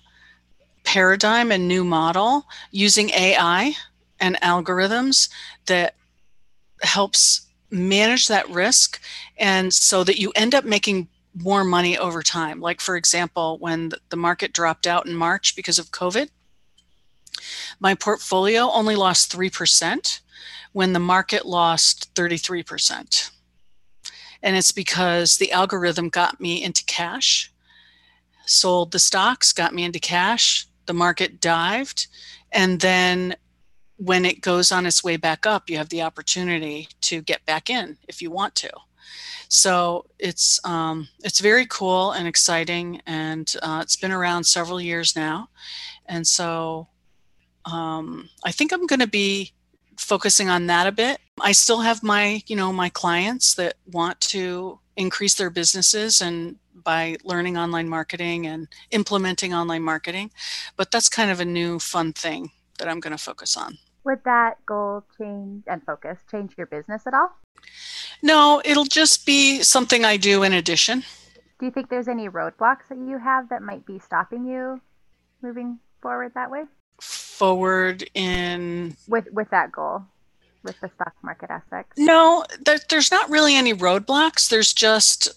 paradigm 0.85 1.53
and 1.53 1.69
new 1.69 1.85
model 1.85 2.47
using 2.73 3.11
ai 3.11 3.75
and 4.19 4.37
algorithms 4.41 5.29
that 5.67 5.95
helps 6.83 7.47
manage 7.73 8.29
that 8.29 8.49
risk 8.51 9.01
and 9.39 9.73
so 9.73 10.05
that 10.05 10.21
you 10.21 10.31
end 10.37 10.55
up 10.55 10.65
making 10.65 11.09
more 11.35 11.65
money 11.65 11.97
over 11.97 12.23
time 12.23 12.61
like 12.61 12.81
for 12.81 12.97
example 12.97 13.57
when 13.59 13.91
the 14.11 14.17
market 14.17 14.53
dropped 14.53 14.87
out 14.87 15.07
in 15.07 15.15
march 15.15 15.57
because 15.57 15.79
of 15.79 15.91
covid 15.91 16.29
my 17.81 17.95
portfolio 17.95 18.71
only 18.71 18.97
lost 18.97 19.33
3% 19.33 20.21
when 20.73 20.93
the 20.93 20.99
market 20.99 21.47
lost 21.47 22.15
33%. 22.15 23.31
And 24.43 24.57
it's 24.57 24.73
because 24.73 25.37
the 25.37 25.53
algorithm 25.53 26.09
got 26.09 26.41
me 26.41 26.63
into 26.63 26.85
cash, 26.85 27.53
sold 28.47 28.93
the 28.93 28.99
stocks, 28.99 29.53
got 29.53 29.75
me 29.75 29.85
into 29.85 30.01
cash, 30.01 30.67
the 30.87 30.95
market 30.95 31.41
dived, 31.41 32.09
and 32.51 32.81
then 32.81 33.37
when 34.05 34.25
it 34.25 34.41
goes 34.41 34.73
on 34.73 34.85
its 34.85 35.05
way 35.05 35.17
back 35.17 35.47
up, 35.47 35.71
you 35.71 35.77
have 35.77 35.89
the 35.89 36.03
opportunity 36.03 36.89
to 37.01 37.23
get 37.23 37.45
back 37.47 37.71
in 37.71 37.97
if 38.09 38.21
you 38.21 38.33
want 38.33 38.55
to. 38.57 38.71
So 39.49 40.07
it's 40.19 40.59
um, 40.65 41.09
it's 41.23 41.41
very 41.41 41.67
cool 41.67 42.13
and 42.13 42.27
exciting, 42.27 43.01
and 43.07 43.55
uh, 43.63 43.81
it's 43.83 43.97
been 43.97 44.11
around 44.11 44.45
several 44.45 44.81
years 44.81 45.15
now, 45.15 45.51
and 46.07 46.27
so 46.27 46.89
um, 47.65 48.29
I 48.45 48.51
think 48.51 48.73
I'm 48.73 48.87
going 48.87 49.01
to 49.01 49.07
be 49.07 49.53
focusing 49.99 50.49
on 50.49 50.67
that 50.67 50.87
a 50.87 50.93
bit. 50.93 51.19
I 51.41 51.53
still 51.53 51.81
have 51.81 52.03
my, 52.03 52.43
you 52.47 52.57
know, 52.57 52.73
my 52.73 52.89
clients 52.89 53.55
that 53.55 53.75
want 53.87 54.21
to 54.23 54.81
increase 54.97 55.35
their 55.35 55.51
businesses 55.51 56.21
and 56.21 56.57
by 56.83 57.17
learning 57.23 57.57
online 57.57 57.89
marketing 57.89 58.47
and 58.47 58.67
implementing 58.91 59.55
online 59.55 59.83
marketing, 59.83 60.31
but 60.77 60.91
that's 60.91 61.09
kind 61.09 61.31
of 61.31 61.39
a 61.39 61.45
new 61.45 61.79
fun 61.79 62.13
thing 62.13 62.51
that 62.79 62.89
I'm 62.89 62.99
going 62.99 63.17
to 63.17 63.23
focus 63.23 63.57
on. 63.57 63.79
Would 64.05 64.25
that 64.25 64.65
goal 64.67 65.05
change 65.19 65.65
and 65.67 65.83
focus 65.85 66.19
change 66.31 66.55
your 66.57 66.67
business 66.67 67.07
at 67.07 67.15
all? 67.15 67.31
No, 68.23 68.61
it'll 68.65 68.85
just 68.85 69.27
be 69.27 69.63
something 69.63 70.05
I 70.05 70.17
do 70.17 70.43
in 70.43 70.53
addition. 70.53 71.05
Do 71.59 71.67
you 71.67 71.73
think 71.73 71.89
there's 71.89 72.09
any 72.09 72.29
roadblocks 72.29 72.89
that 72.89 72.99
you 72.99 73.19
have 73.19 73.49
that 73.51 73.63
might 73.63 73.87
be 73.87 73.99
stopping 73.99 74.45
you 74.45 74.81
moving 75.43 75.79
forward 76.01 76.33
that 76.35 76.51
way? 76.51 76.65
forward 77.03 78.09
in 78.15 78.97
with 79.09 79.27
with 79.33 79.51
that 79.51 79.73
goal 79.73 80.03
with 80.63 80.79
the 80.81 80.89
stock 80.95 81.13
market 81.23 81.51
aspect 81.51 81.93
no 81.97 82.45
there, 82.65 82.79
there's 82.89 83.11
not 83.11 83.29
really 83.29 83.57
any 83.57 83.75
roadblocks 83.75 84.49
there's 84.49 84.73
just 84.73 85.29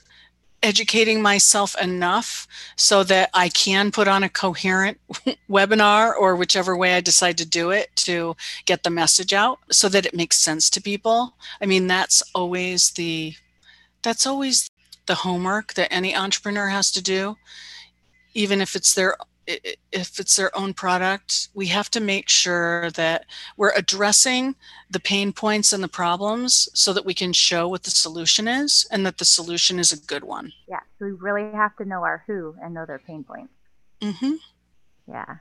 educating 0.66 1.22
myself 1.22 1.76
enough 1.82 2.48
so 2.76 3.04
that 3.04 3.30
i 3.34 3.48
can 3.50 3.92
put 3.92 4.08
on 4.08 4.24
a 4.24 4.30
coherent 4.30 5.00
webinar 5.50 6.14
or 6.20 6.36
whichever 6.36 6.76
way 6.76 6.96
i 6.96 7.02
decide 7.02 7.38
to 7.38 7.46
do 7.46 7.70
it 7.70 7.90
to 7.96 8.36
get 8.66 8.84
the 8.84 8.90
message 8.90 9.34
out 9.34 9.60
so 9.72 9.90
that 9.90 10.06
it 10.06 10.16
makes 10.16 10.38
sense 10.38 10.70
to 10.70 10.82
people. 10.82 11.36
I 11.62 11.66
mean 11.66 11.88
that's 11.88 12.22
always 12.34 12.92
the 12.92 13.34
that's 14.02 14.26
always 14.26 14.70
the 15.08 15.16
homework 15.16 15.74
that 15.74 15.92
any 15.92 16.16
entrepreneur 16.16 16.70
has 16.70 16.92
to 16.92 17.02
do 17.02 17.38
even 18.34 18.62
if 18.62 18.76
it's 18.76 18.94
their 18.94 19.16
if 19.48 20.20
it's 20.20 20.36
their 20.36 20.56
own 20.58 20.74
product, 20.74 21.50
we 21.54 21.68
have 21.68 21.90
to 21.92 22.00
make 22.00 22.30
sure 22.30 22.90
that 22.92 23.26
we're 23.58 23.74
addressing 23.74 24.56
the 24.90 25.00
pain 25.00 25.32
points 25.32 25.72
and 25.74 25.84
the 25.84 25.88
problems 25.88 26.70
so 26.74 26.94
that 26.94 27.06
we 27.06 27.14
can 27.14 27.34
show 27.34 27.68
what 27.68 27.84
the 27.84 27.92
solution 27.92 28.48
is 28.48 28.88
and 28.92 29.06
that 29.06 29.18
the 29.18 29.26
solution 29.26 29.80
is 29.80 29.92
a 29.92 29.98
good 29.98 30.24
one. 30.24 30.52
Yeah, 30.68 30.80
so 30.98 31.06
we 31.06 31.12
really 31.12 31.52
have 31.52 31.76
to 31.78 31.86
know 31.86 32.04
our 32.04 32.24
who 32.28 32.56
and 32.62 32.74
know 32.74 32.86
their 32.86 33.00
pain 33.00 33.24
points. 33.24 33.54
Mm-hmm. 34.02 34.34
Yeah. 35.08 35.36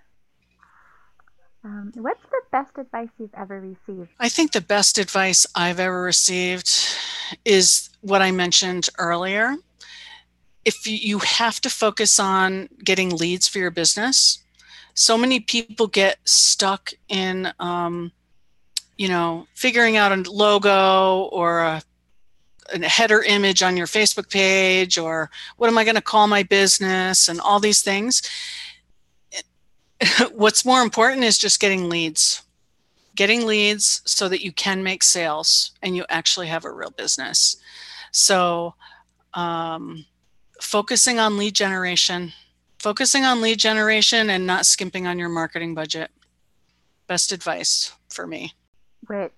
Um, 1.65 1.93
what's 1.95 2.23
the 2.31 2.43
best 2.53 2.73
advice 2.77 3.09
you've 3.19 3.35
ever 3.35 3.59
received? 3.59 4.11
I 4.21 4.29
think 4.29 4.53
the 4.53 4.61
best 4.61 4.99
advice 4.99 5.47
I've 5.55 5.81
ever 5.81 6.03
received 6.03 6.71
is 7.45 7.89
what 8.03 8.21
I 8.21 8.33
mentioned 8.33 8.91
earlier 8.99 9.57
if 10.65 10.87
you 10.87 11.19
have 11.19 11.61
to 11.61 11.71
focus 11.71 12.19
on 12.19 12.69
getting 12.83 13.17
leads 13.17 13.47
for 13.47 13.59
your 13.59 13.71
business, 13.71 14.39
so 14.95 15.19
many 15.19 15.41
people 15.41 15.87
get 15.87 16.19
stuck 16.25 16.93
in, 17.09 17.53
um, 17.59 18.13
you 18.97 19.09
know, 19.09 19.47
figuring 19.55 19.97
out 19.97 20.13
a 20.13 20.31
logo 20.31 21.25
or 21.25 21.61
a, 21.61 21.83
a 22.73 22.87
header 22.87 23.23
image 23.23 23.63
on 23.63 23.77
your 23.77 23.89
Facebook 23.89 24.31
page 24.31 24.97
or 24.97 25.31
what 25.57 25.69
am 25.69 25.77
I 25.77 25.85
going 25.85 25.97
to 25.97 26.01
call 26.01 26.27
my 26.29 26.45
business 26.45 27.29
and 27.29 27.41
all 27.41 27.61
these 27.61 27.83
things. 27.83 28.23
What's 30.33 30.65
more 30.65 30.81
important 30.81 31.25
is 31.25 31.39
just 31.39 31.61
getting 31.61 31.89
leads. 31.89 32.43
Getting 33.17 33.47
leads 33.47 34.01
so 34.07 34.29
that 34.29 34.45
you 34.45 34.53
can 34.53 34.83
make 34.83 35.03
sales 35.03 35.73
and 35.83 35.97
you 35.97 36.05
actually 36.09 36.47
have 36.47 36.65
a 36.65 36.73
real 36.73 36.91
business. 36.91 37.57
So, 38.13 38.75
um, 39.35 40.05
focusing 40.65 41.19
on 41.19 41.37
lead 41.37 41.55
generation, 41.55 42.33
focusing 42.79 43.25
on 43.25 43.41
lead 43.41 43.59
generation 43.59 44.31
and 44.31 44.47
not 44.47 44.67
skimping 44.67 45.07
on 45.07 45.19
your 45.19 45.29
marketing 45.29 45.75
budget. 45.75 46.11
Best 47.07 47.33
advice 47.33 47.93
for 48.09 48.27
me. 48.27 48.55
Which 49.07 49.33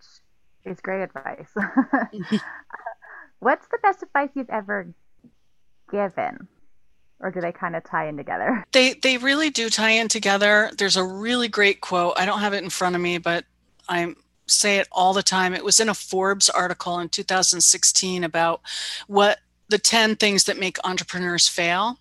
is 0.64 0.80
great 0.80 1.02
advice. 1.02 1.48
What's 3.40 3.66
the 3.68 3.78
best 3.82 4.02
advice 4.02 4.30
you've 4.34 4.50
ever 4.50 4.88
given? 5.90 6.48
Or 7.18 7.30
do 7.30 7.40
they 7.40 7.52
kind 7.52 7.74
of 7.74 7.84
tie 7.84 8.08
in 8.08 8.16
together? 8.16 8.64
They 8.72 8.94
they 8.94 9.18
really 9.18 9.50
do 9.50 9.68
tie 9.68 9.90
in 9.90 10.08
together. 10.08 10.70
There's 10.76 10.96
a 10.96 11.04
really 11.04 11.48
great 11.48 11.80
quote. 11.80 12.14
I 12.16 12.26
don't 12.26 12.40
have 12.40 12.52
it 12.52 12.62
in 12.62 12.70
front 12.70 12.94
of 12.94 13.02
me, 13.02 13.18
but 13.18 13.44
I 13.88 14.14
say 14.46 14.78
it 14.78 14.88
all 14.92 15.12
the 15.12 15.22
time. 15.22 15.54
It 15.54 15.64
was 15.64 15.80
in 15.80 15.88
a 15.88 15.94
Forbes 15.94 16.48
article 16.48 16.98
in 17.00 17.08
2016 17.08 18.22
about 18.22 18.60
what 19.06 19.38
the 19.68 19.78
10 19.78 20.16
things 20.16 20.44
that 20.44 20.58
make 20.58 20.78
entrepreneurs 20.84 21.48
fail 21.48 21.98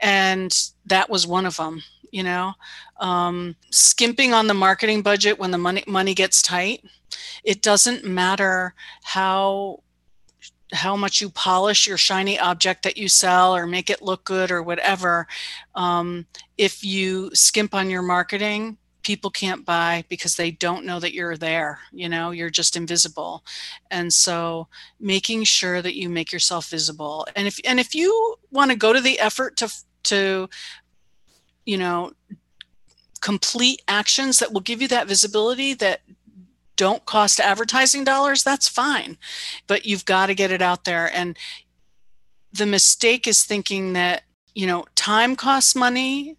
and 0.00 0.70
that 0.86 1.10
was 1.10 1.26
one 1.26 1.46
of 1.46 1.56
them 1.56 1.82
you 2.12 2.24
know? 2.24 2.54
Um, 2.98 3.54
skimping 3.70 4.34
on 4.34 4.48
the 4.48 4.54
marketing 4.54 5.02
budget 5.02 5.38
when 5.38 5.52
the 5.52 5.58
money 5.58 5.84
money 5.86 6.14
gets 6.14 6.42
tight 6.42 6.84
it 7.44 7.62
doesn't 7.62 8.04
matter 8.04 8.74
how 9.02 9.82
how 10.72 10.96
much 10.96 11.20
you 11.20 11.28
polish 11.30 11.86
your 11.86 11.96
shiny 11.96 12.38
object 12.38 12.84
that 12.84 12.96
you 12.96 13.08
sell 13.08 13.56
or 13.56 13.66
make 13.66 13.90
it 13.90 14.02
look 14.02 14.24
good 14.24 14.50
or 14.50 14.62
whatever 14.62 15.26
um, 15.74 16.26
if 16.58 16.84
you 16.84 17.30
skimp 17.34 17.74
on 17.74 17.90
your 17.90 18.02
marketing 18.02 18.76
people 19.02 19.30
can't 19.30 19.64
buy 19.64 20.04
because 20.08 20.36
they 20.36 20.50
don't 20.50 20.84
know 20.84 21.00
that 21.00 21.14
you're 21.14 21.36
there 21.36 21.78
you 21.92 22.08
know 22.08 22.30
you're 22.30 22.50
just 22.50 22.76
invisible. 22.76 23.44
And 23.90 24.12
so 24.12 24.68
making 24.98 25.44
sure 25.44 25.82
that 25.82 25.96
you 25.96 26.08
make 26.08 26.32
yourself 26.32 26.68
visible. 26.68 27.26
And 27.36 27.46
if 27.46 27.58
and 27.64 27.78
if 27.78 27.94
you 27.94 28.36
want 28.50 28.70
to 28.70 28.76
go 28.76 28.92
to 28.92 29.00
the 29.00 29.18
effort 29.20 29.56
to 29.58 29.72
to 30.04 30.48
you 31.66 31.78
know 31.78 32.12
complete 33.20 33.82
actions 33.86 34.38
that 34.38 34.52
will 34.52 34.60
give 34.60 34.80
you 34.80 34.88
that 34.88 35.06
visibility 35.06 35.74
that 35.74 36.00
don't 36.76 37.04
cost 37.04 37.38
advertising 37.38 38.04
dollars 38.04 38.42
that's 38.42 38.68
fine. 38.68 39.18
But 39.66 39.84
you've 39.84 40.06
got 40.06 40.26
to 40.26 40.34
get 40.34 40.50
it 40.50 40.62
out 40.62 40.84
there. 40.84 41.14
And 41.14 41.36
the 42.52 42.66
mistake 42.66 43.26
is 43.26 43.44
thinking 43.44 43.92
that 43.92 44.22
you 44.54 44.66
know 44.66 44.84
time 44.94 45.36
costs 45.36 45.74
money 45.74 46.36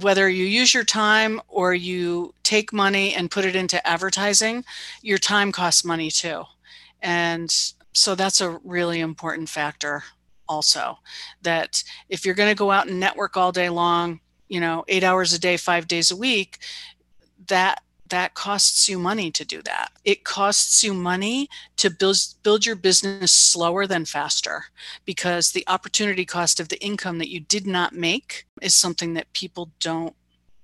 whether 0.00 0.28
you 0.28 0.44
use 0.44 0.72
your 0.72 0.84
time 0.84 1.40
or 1.48 1.74
you 1.74 2.32
take 2.42 2.72
money 2.72 3.14
and 3.14 3.30
put 3.30 3.44
it 3.44 3.56
into 3.56 3.84
advertising, 3.86 4.64
your 5.02 5.18
time 5.18 5.50
costs 5.52 5.84
money 5.84 6.10
too. 6.10 6.44
And 7.02 7.50
so 7.92 8.14
that's 8.14 8.40
a 8.40 8.60
really 8.64 9.00
important 9.00 9.48
factor 9.48 10.04
also 10.48 10.98
that 11.42 11.82
if 12.08 12.24
you're 12.24 12.34
going 12.34 12.48
to 12.48 12.54
go 12.54 12.70
out 12.70 12.86
and 12.86 13.00
network 13.00 13.36
all 13.36 13.52
day 13.52 13.68
long, 13.68 14.20
you 14.48 14.60
know, 14.60 14.84
8 14.88 15.04
hours 15.04 15.32
a 15.32 15.38
day, 15.38 15.56
5 15.56 15.88
days 15.88 16.10
a 16.10 16.16
week, 16.16 16.58
that 17.48 17.82
that 18.10 18.34
costs 18.34 18.88
you 18.88 18.98
money 18.98 19.30
to 19.30 19.44
do 19.44 19.62
that. 19.62 19.90
It 20.04 20.24
costs 20.24 20.82
you 20.82 20.94
money 20.94 21.48
to 21.76 21.90
build 21.90 22.16
build 22.42 22.66
your 22.66 22.76
business 22.76 23.32
slower 23.32 23.86
than 23.86 24.04
faster 24.04 24.64
because 25.04 25.52
the 25.52 25.64
opportunity 25.66 26.24
cost 26.24 26.60
of 26.60 26.68
the 26.68 26.82
income 26.82 27.18
that 27.18 27.30
you 27.30 27.40
did 27.40 27.66
not 27.66 27.94
make 27.94 28.46
is 28.62 28.74
something 28.74 29.14
that 29.14 29.32
people 29.32 29.70
don't 29.80 30.14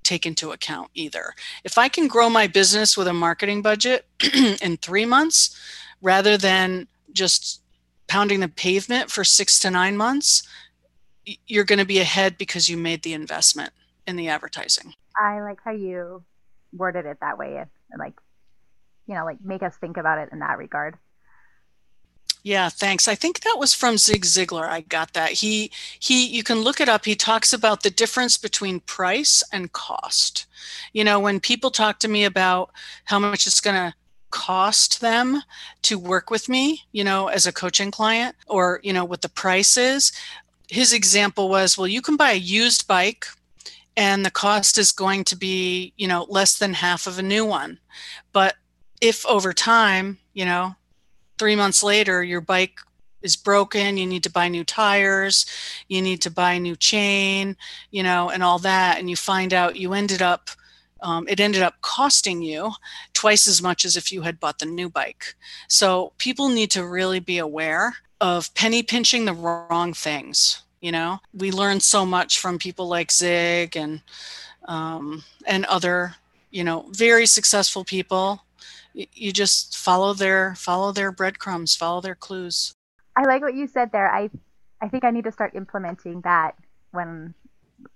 take 0.03 0.27
into 0.27 0.53
account 0.53 0.91
either. 0.95 1.33
If 1.65 1.79
I 1.79 1.89
can 1.89 2.09
grow 2.09 2.29
my 2.29 2.47
business 2.47 2.97
with 2.97 3.09
a 3.09 3.13
marketing 3.13 3.63
budget 3.63 4.07
in 4.63 4.77
3 4.77 5.07
months 5.07 5.59
rather 6.03 6.37
than 6.37 6.89
just 7.13 7.63
pounding 8.07 8.41
the 8.41 8.49
pavement 8.49 9.11
for 9.11 9.25
6 9.25 9.59
to 9.61 9.71
9 9.71 9.97
months, 9.97 10.43
you're 11.47 11.65
going 11.65 11.79
to 11.79 11.87
be 11.87 12.01
ahead 12.01 12.37
because 12.37 12.69
you 12.69 12.77
made 12.77 13.03
the 13.03 13.15
investment 13.15 13.73
in 14.07 14.17
the 14.17 14.29
advertising. 14.29 14.95
I 15.17 15.41
like 15.41 15.61
how 15.65 15.71
you 15.71 16.23
worded 16.77 17.07
it 17.07 17.19
that 17.21 17.39
way 17.39 17.65
like 17.99 18.15
you 19.07 19.15
know 19.15 19.25
like 19.25 19.39
make 19.43 19.63
us 19.63 19.77
think 19.77 19.97
about 19.97 20.19
it 20.19 20.31
in 20.33 20.41
that 20.41 20.59
regard. 20.59 20.97
Yeah 22.43 22.69
thanks. 22.69 23.09
I 23.09 23.15
think 23.15 23.41
that 23.41 23.57
was 23.59 23.75
from 23.75 23.97
zig 23.97 24.25
ziglar. 24.25 24.69
I 24.69 24.83
got 24.83 25.15
that. 25.15 25.31
He 25.31 25.71
he 25.99 26.27
you 26.27 26.43
can 26.43 26.61
look 26.61 26.81
it 26.81 26.89
up. 26.89 27.05
He 27.05 27.15
talks 27.15 27.53
about 27.53 27.83
the 27.83 27.91
difference 27.91 28.37
between 28.37 28.81
price 28.81 29.43
and 29.53 29.73
cost. 29.73 30.47
You 30.93 31.05
know 31.05 31.19
when 31.19 31.41
people 31.41 31.71
talk 31.71 31.99
to 32.01 32.09
me 32.09 32.25
about 32.25 32.71
how 33.05 33.19
much 33.19 33.47
it's 33.47 33.61
going 33.61 33.77
to 33.77 33.95
cost 34.31 35.01
them 35.01 35.41
to 35.81 35.97
work 35.97 36.29
with 36.29 36.49
me 36.49 36.83
you 36.91 37.05
know 37.05 37.29
as 37.29 37.47
a 37.47 37.53
coaching 37.53 37.93
client 37.93 38.35
or 38.49 38.81
you 38.83 38.93
know 38.93 39.05
what 39.05 39.23
the 39.23 39.29
price 39.29 39.77
is 39.77 40.11
his 40.69 40.93
example 40.93 41.49
was 41.49 41.79
well 41.79 41.87
you 41.87 42.03
can 42.03 42.17
buy 42.17 42.33
a 42.33 42.35
used 42.35 42.89
bike 42.89 43.27
and 43.97 44.25
the 44.25 44.31
cost 44.31 44.79
is 44.79 44.93
going 44.93 45.25
to 45.25 45.37
be 45.37 45.93
you 45.97 46.09
know 46.09 46.27
less 46.29 46.59
than 46.59 46.75
half 46.75 47.07
of 47.07 47.19
a 47.19 47.23
new 47.23 47.45
one. 47.45 47.79
But 48.33 48.57
if 49.01 49.27
over 49.27 49.53
time 49.53 50.19
you 50.33 50.45
know 50.45 50.75
three 51.39 51.57
months 51.57 51.83
later 51.83 52.23
your 52.23 52.41
bike 52.41 52.79
is 53.23 53.37
broken 53.37 53.97
you 53.97 54.07
need 54.07 54.23
to 54.23 54.31
buy 54.31 54.49
new 54.49 54.65
tires 54.65 55.47
you 55.89 56.03
need 56.03 56.21
to 56.21 56.31
buy 56.31 56.59
new 56.59 56.77
chain 56.77 57.57
you 57.91 58.03
know 58.03 58.29
and 58.29 58.43
all 58.43 58.59
that 58.59 58.99
and 58.99 59.09
you 59.09 59.17
find 59.17 59.55
out 59.55 59.77
you 59.77 59.95
ended 59.95 60.21
up 60.21 60.51
um, 61.05 61.27
it 61.29 61.39
ended 61.39 61.61
up 61.61 61.75
costing 61.83 62.41
you 62.43 62.73
twice 63.13 63.47
as 63.47 63.61
much 63.61 63.85
as 63.85 63.97
if 63.97 64.11
you 64.11 64.23
had 64.23 64.41
bought 64.41 64.59
the 64.59 64.67
new 64.67 64.89
bike. 64.89 65.35
So 65.69 66.15
people 66.17 66.49
need 66.49 66.71
to 66.73 66.87
really 66.87 67.21
be 67.21 67.37
aware 67.37 67.97
of 68.23 68.53
penny 68.55 68.83
pinching 68.83 69.27
the 69.27 69.35
wrong 69.35 69.93
things 69.93 70.63
you 70.85 70.93
know? 70.93 71.19
We 71.33 71.51
learn 71.51 71.81
so 71.81 72.05
much 72.05 72.39
from 72.39 72.59
people 72.59 72.89
like 72.89 73.11
zig 73.11 73.75
and 73.75 74.03
um, 74.67 75.25
and 75.47 75.65
other 75.65 76.15
you 76.51 76.63
know 76.63 76.87
very 76.91 77.25
successful 77.25 77.85
people. 77.85 78.45
You 78.93 79.33
just 79.33 79.79
follow 79.79 80.13
their 80.13 80.55
follow 80.57 80.93
their 80.93 81.11
breadcrumbs 81.11 81.75
follow 81.75 82.03
their 82.03 82.15
clues. 82.15 82.75
I 83.17 83.25
like 83.25 83.41
what 83.41 83.55
you 83.55 83.67
said 83.67 83.93
there. 83.93 84.11
I 84.13 84.29
i 84.83 84.89
think 84.89 85.05
i 85.05 85.11
need 85.11 85.25
to 85.25 85.33
start 85.33 85.55
implementing 85.55 86.21
that 86.23 86.55
when 86.91 87.33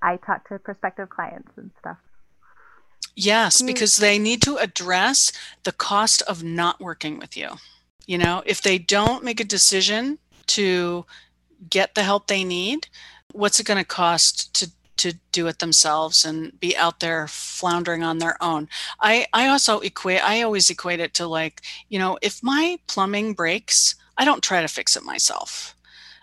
i 0.01 0.17
talk 0.17 0.49
to 0.49 0.59
prospective 0.59 1.11
clients 1.11 1.53
and 1.57 1.71
stuff. 1.79 1.99
Yes 3.15 3.61
because 3.61 3.99
they 3.99 4.19
need 4.19 4.41
to 4.43 4.57
address 4.57 5.31
the 5.65 5.73
cost 5.73 6.23
of 6.23 6.43
not 6.43 6.81
working 6.81 7.19
with 7.19 7.37
you. 7.37 7.51
You 8.07 8.17
know 8.17 8.43
if 8.47 8.63
they 8.63 8.79
don't 8.79 9.25
make 9.25 9.41
a 9.41 9.45
decision 9.45 10.19
to 10.57 11.05
get 11.69 11.95
the 11.95 12.03
help 12.03 12.27
they 12.27 12.45
need, 12.45 12.89
what's 13.33 13.61
it 13.61 13.67
going 13.67 13.79
to 13.79 13.85
cost 13.85 14.55
to 14.55 14.71
to 14.99 15.15
do 15.31 15.47
it 15.47 15.61
themselves 15.61 16.25
and 16.25 16.59
be 16.59 16.77
out 16.77 17.01
there 17.01 17.29
floundering 17.29 18.03
on 18.03 18.19
their 18.19 18.37
own. 18.43 18.69
I 19.01 19.27
I 19.33 19.47
also 19.47 19.81
equate 19.81 20.23
I 20.23 20.43
always 20.43 20.71
equate 20.71 21.01
it 21.01 21.15
to 21.15 21.27
like, 21.27 21.63
you 21.89 21.99
know, 21.99 22.19
if 22.21 22.43
my 22.43 22.79
plumbing 22.89 23.35
breaks, 23.35 23.95
I 24.17 24.25
don't 24.25 24.43
try 24.43 24.61
to 24.61 24.69
fix 24.69 24.97
it 24.97 25.05
myself. 25.05 25.75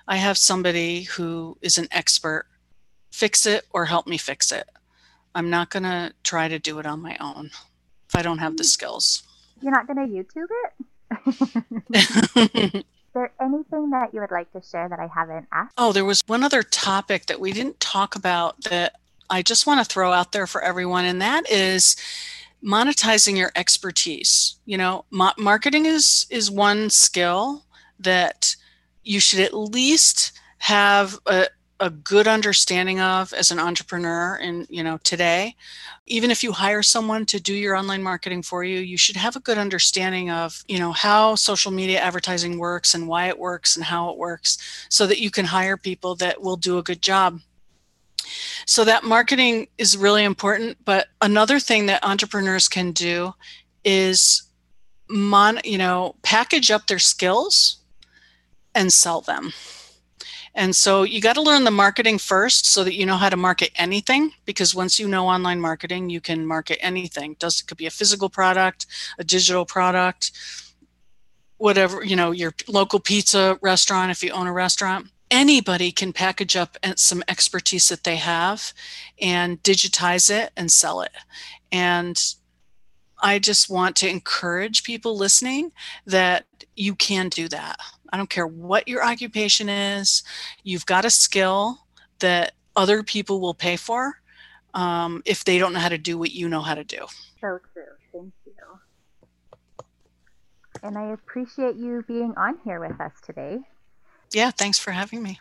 I 0.08 0.18
have 0.18 0.38
somebody 0.38 1.04
who 1.04 1.58
is 1.62 1.78
an 1.78 1.88
expert 1.92 2.46
fix 3.12 3.46
it 3.46 3.66
or 3.72 3.86
help 3.86 4.08
me 4.08 4.18
fix 4.18 4.52
it. 4.52 4.70
I'm 5.34 5.50
not 5.50 5.70
going 5.70 5.84
to 5.84 6.14
try 6.24 6.48
to 6.48 6.60
do 6.60 6.80
it 6.80 6.86
on 6.86 7.02
my 7.02 7.18
own 7.20 7.50
if 8.08 8.16
I 8.16 8.22
don't 8.22 8.40
have 8.40 8.58
the 8.58 8.64
mm. 8.64 8.68
skills. 8.68 9.24
You're 9.62 9.72
not 9.72 9.88
going 9.88 9.98
to 9.98 10.14
YouTube 10.14 10.48
it? 11.94 12.86
there 13.16 13.32
anything 13.42 13.90
that 13.90 14.14
you 14.14 14.22
would 14.22 14.30
like 14.30 14.52
to 14.52 14.62
share 14.62 14.88
that 14.88 15.00
I 15.00 15.08
haven't 15.08 15.48
asked? 15.52 15.74
Oh, 15.78 15.92
there 15.92 16.06
was 16.06 16.22
one 16.28 16.44
other 16.44 16.62
topic 16.62 17.26
that 17.26 17.40
we 17.40 17.52
didn't 17.52 17.80
talk 17.80 18.16
about 18.16 18.62
that 18.66 19.00
I 19.30 19.42
just 19.42 19.66
want 19.66 19.80
to 19.80 19.92
throw 19.92 20.12
out 20.12 20.32
there 20.34 20.46
for 20.46 20.62
everyone, 20.62 21.06
and 21.06 21.20
that 21.22 21.50
is 21.50 21.96
monetizing 22.64 23.38
your 23.38 23.52
expertise. 23.56 24.58
You 24.66 24.78
know, 24.78 25.06
ma- 25.10 25.34
marketing 25.38 25.88
is 25.88 26.28
is 26.30 26.52
one 26.52 26.92
skill 26.92 27.64
that 28.00 28.56
you 29.04 29.20
should 29.20 29.40
at 29.40 29.56
least 29.56 30.34
have 30.60 31.18
a, 31.26 31.48
a 31.80 31.90
good 31.90 32.28
understanding 32.28 33.02
of 33.02 33.34
as 33.34 33.52
an 33.52 33.60
entrepreneur 33.60 34.38
in 34.38 34.66
you 34.70 34.84
know 34.84 34.98
today. 35.04 35.56
Even 36.08 36.32
if 36.32 36.44
you 36.44 36.52
hire 36.52 36.84
someone 36.84 37.26
to 37.26 37.42
do 37.42 37.54
your 37.54 37.76
online 37.76 38.04
marketing 38.04 38.44
for 38.44 38.64
you 38.64 38.80
you 38.80 38.98
should 38.98 39.16
have 39.16 39.36
a 39.36 39.42
good 39.42 39.58
understanding 39.58 40.30
of 40.30 40.64
you 40.68 40.80
know 40.80 40.92
how 40.92 41.36
social 41.36 41.72
media 41.72 42.00
advertising 42.00 42.58
works 42.58 42.94
and 42.94 43.08
why 43.08 43.28
it 43.28 43.38
works 43.38 43.76
and 43.76 43.86
how 43.86 44.10
it 44.10 44.18
works 44.18 44.88
so 44.90 45.06
that 45.08 45.20
you 45.20 45.30
can 45.30 45.46
hire 45.46 45.78
people 45.78 46.16
that 46.16 46.42
will 46.42 46.58
do 46.58 46.78
a 46.78 46.84
good 46.84 47.02
job. 47.02 47.40
So 48.66 48.84
that 48.86 49.04
marketing 49.04 49.68
is 49.78 49.98
really 49.98 50.24
important 50.24 50.78
but 50.86 51.08
another 51.22 51.60
thing 51.60 51.88
that 51.88 52.06
entrepreneurs 52.06 52.68
can 52.68 52.92
do 52.92 53.34
is 53.84 54.44
mon 55.10 55.60
you 55.64 55.78
know 55.78 56.16
package 56.24 56.72
up 56.72 56.88
their 56.88 57.00
skills 57.00 57.78
and 58.74 58.92
sell 58.92 59.22
them 59.22 59.54
and 60.56 60.74
so 60.74 61.04
you 61.04 61.20
got 61.20 61.34
to 61.34 61.42
learn 61.42 61.66
the 61.66 61.72
marketing 61.72 62.18
first 62.18 62.66
so 62.66 62.86
that 62.86 62.96
you 62.96 63.06
know 63.06 63.18
how 63.18 63.30
to 63.30 63.36
market 63.36 63.72
anything 63.76 64.32
because 64.46 64.74
once 64.74 64.98
you 64.98 65.08
know 65.08 65.28
online 65.28 65.60
marketing, 65.60 66.10
you 66.10 66.22
can 66.22 66.48
market 66.48 66.80
anything. 66.82 67.36
Does 67.38 67.60
it 67.60 67.68
could 67.68 67.78
be 67.78 67.88
a 67.88 67.92
physical 67.92 68.30
product, 68.30 68.86
a 69.20 69.26
digital 69.26 69.66
product, 69.66 70.32
whatever, 71.58 72.06
you 72.06 72.16
know, 72.16 72.32
your 72.32 72.54
local 72.70 73.02
pizza 73.02 73.60
restaurant 73.62 74.12
if 74.12 74.24
you 74.24 74.32
own 74.32 74.48
a 74.48 74.54
restaurant. 74.54 75.08
Anybody 75.30 75.92
can 75.92 76.14
package 76.14 76.56
up 76.56 76.78
some 76.96 77.22
expertise 77.28 77.90
that 77.90 78.06
they 78.06 78.16
have 78.16 78.74
and 79.20 79.62
digitize 79.62 80.30
it 80.30 80.52
and 80.56 80.72
sell 80.72 81.02
it. 81.02 81.12
And 81.70 82.22
I 83.22 83.40
just 83.40 83.70
want 83.70 83.98
to 83.98 84.10
encourage 84.10 84.84
people 84.84 85.18
listening 85.18 85.74
that 86.06 86.46
you 86.76 86.96
can 86.96 87.28
do 87.28 87.50
that. 87.50 87.78
I 88.12 88.18
don't 88.18 88.30
care 88.30 88.48
what 88.48 88.88
your 88.88 89.04
occupation 89.04 89.70
is, 89.70 90.24
you've 90.64 90.86
got 90.86 91.06
a 91.06 91.10
skill 91.10 91.80
that 92.20 92.54
other 92.76 93.04
people 93.04 93.40
will 93.40 93.54
pay 93.54 93.76
for 93.76 94.22
um, 94.74 95.22
if 95.26 95.44
they 95.46 95.58
don't 95.58 95.74
know 95.74 95.80
how 95.80 95.90
to 95.90 95.98
do 95.98 96.18
what 96.18 96.32
you 96.32 96.50
know 96.50 96.62
how 96.62 96.76
to 96.76 96.84
do. 96.84 97.06
So 97.42 97.60
true. 97.74 97.84
Thank 98.12 98.34
you. 98.46 98.54
And 100.84 100.98
I 100.98 101.14
appreciate 101.14 101.76
you 101.76 102.04
being 102.08 102.34
on 102.38 102.58
here 102.64 102.80
with 102.80 103.00
us 103.00 103.14
today. 103.26 103.60
Yeah, 104.34 104.52
thanks 104.52 104.78
for 104.78 104.92
having 104.92 105.24
me. 105.24 105.40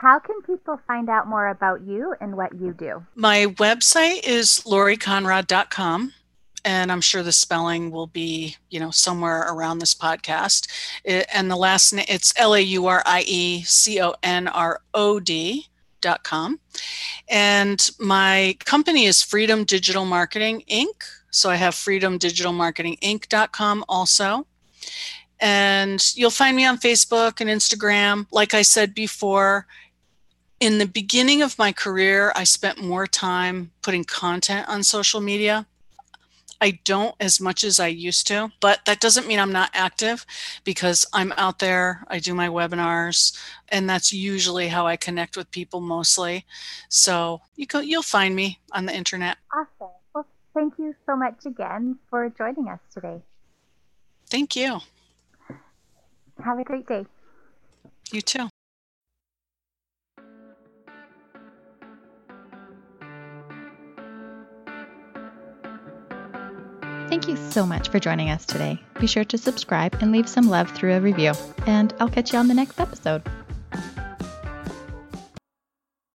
How 0.00 0.18
can 0.18 0.42
people 0.42 0.78
find 0.86 1.08
out 1.08 1.28
more 1.28 1.48
about 1.48 1.82
you 1.86 2.14
and 2.20 2.36
what 2.36 2.52
you 2.60 2.74
do? 2.74 3.06
My 3.14 3.46
website 3.46 4.26
is 4.26 4.62
laurieconrod.com 4.66 6.12
and 6.64 6.90
I'm 6.90 7.00
sure 7.00 7.22
the 7.22 7.32
spelling 7.32 7.90
will 7.90 8.06
be, 8.06 8.56
you 8.70 8.80
know, 8.80 8.90
somewhere 8.90 9.46
around 9.48 9.78
this 9.78 9.94
podcast. 9.94 10.68
It, 11.04 11.26
and 11.32 11.50
the 11.50 11.56
last 11.56 11.92
name, 11.92 12.06
it's 12.08 12.32
L 12.36 12.54
A 12.54 12.60
U 12.60 12.86
R 12.86 13.02
I 13.04 13.24
E 13.26 13.62
C 13.62 14.00
O 14.00 14.14
N 14.22 14.48
R 14.48 14.80
O 14.94 15.20
D 15.20 15.66
dot 16.00 16.24
com. 16.24 16.60
And 17.28 17.90
my 17.98 18.56
company 18.64 19.04
is 19.04 19.22
Freedom 19.22 19.64
Digital 19.64 20.04
Marketing 20.04 20.62
Inc. 20.70 21.04
So 21.30 21.50
I 21.50 21.56
have 21.56 21.74
freedomdigitalmarketinginc.com 21.74 23.84
also. 23.88 24.46
And 25.40 26.16
you'll 26.16 26.30
find 26.30 26.56
me 26.56 26.64
on 26.64 26.78
Facebook 26.78 27.40
and 27.40 27.50
Instagram. 27.50 28.26
Like 28.30 28.54
I 28.54 28.62
said 28.62 28.94
before, 28.94 29.66
in 30.60 30.78
the 30.78 30.86
beginning 30.86 31.42
of 31.42 31.58
my 31.58 31.72
career, 31.72 32.32
I 32.36 32.44
spent 32.44 32.82
more 32.82 33.06
time 33.06 33.72
putting 33.82 34.04
content 34.04 34.68
on 34.68 34.84
social 34.84 35.20
media 35.20 35.66
I 36.64 36.80
don't 36.84 37.14
as 37.20 37.42
much 37.42 37.62
as 37.62 37.78
I 37.78 37.88
used 37.88 38.26
to, 38.28 38.50
but 38.58 38.86
that 38.86 38.98
doesn't 38.98 39.26
mean 39.26 39.38
I'm 39.38 39.52
not 39.52 39.68
active 39.74 40.24
because 40.64 41.04
I'm 41.12 41.30
out 41.36 41.58
there. 41.58 42.06
I 42.08 42.18
do 42.20 42.34
my 42.34 42.48
webinars, 42.48 43.38
and 43.68 43.86
that's 43.86 44.14
usually 44.14 44.68
how 44.68 44.86
I 44.86 44.96
connect 44.96 45.36
with 45.36 45.50
people 45.50 45.82
mostly. 45.82 46.46
So 46.88 47.42
you 47.54 47.66
go, 47.66 47.80
you'll 47.80 48.00
find 48.00 48.34
me 48.34 48.60
on 48.72 48.86
the 48.86 48.96
internet. 48.96 49.36
Awesome. 49.52 49.92
Well, 50.14 50.26
thank 50.54 50.78
you 50.78 50.94
so 51.04 51.14
much 51.16 51.44
again 51.44 51.98
for 52.08 52.30
joining 52.30 52.70
us 52.70 52.80
today. 52.94 53.20
Thank 54.30 54.56
you. 54.56 54.80
Have 56.42 56.58
a 56.58 56.64
great 56.64 56.86
day. 56.86 57.04
You 58.10 58.22
too. 58.22 58.48
Thank 67.14 67.28
you 67.28 67.36
so 67.36 67.64
much 67.64 67.90
for 67.90 68.00
joining 68.00 68.28
us 68.30 68.44
today. 68.44 68.76
Be 68.98 69.06
sure 69.06 69.22
to 69.26 69.38
subscribe 69.38 69.94
and 70.00 70.10
leave 70.10 70.28
some 70.28 70.48
love 70.48 70.68
through 70.72 70.94
a 70.94 71.00
review. 71.00 71.32
And 71.64 71.94
I'll 72.00 72.08
catch 72.08 72.32
you 72.32 72.40
on 72.40 72.48
the 72.48 72.54
next 72.54 72.80
episode. 72.80 73.22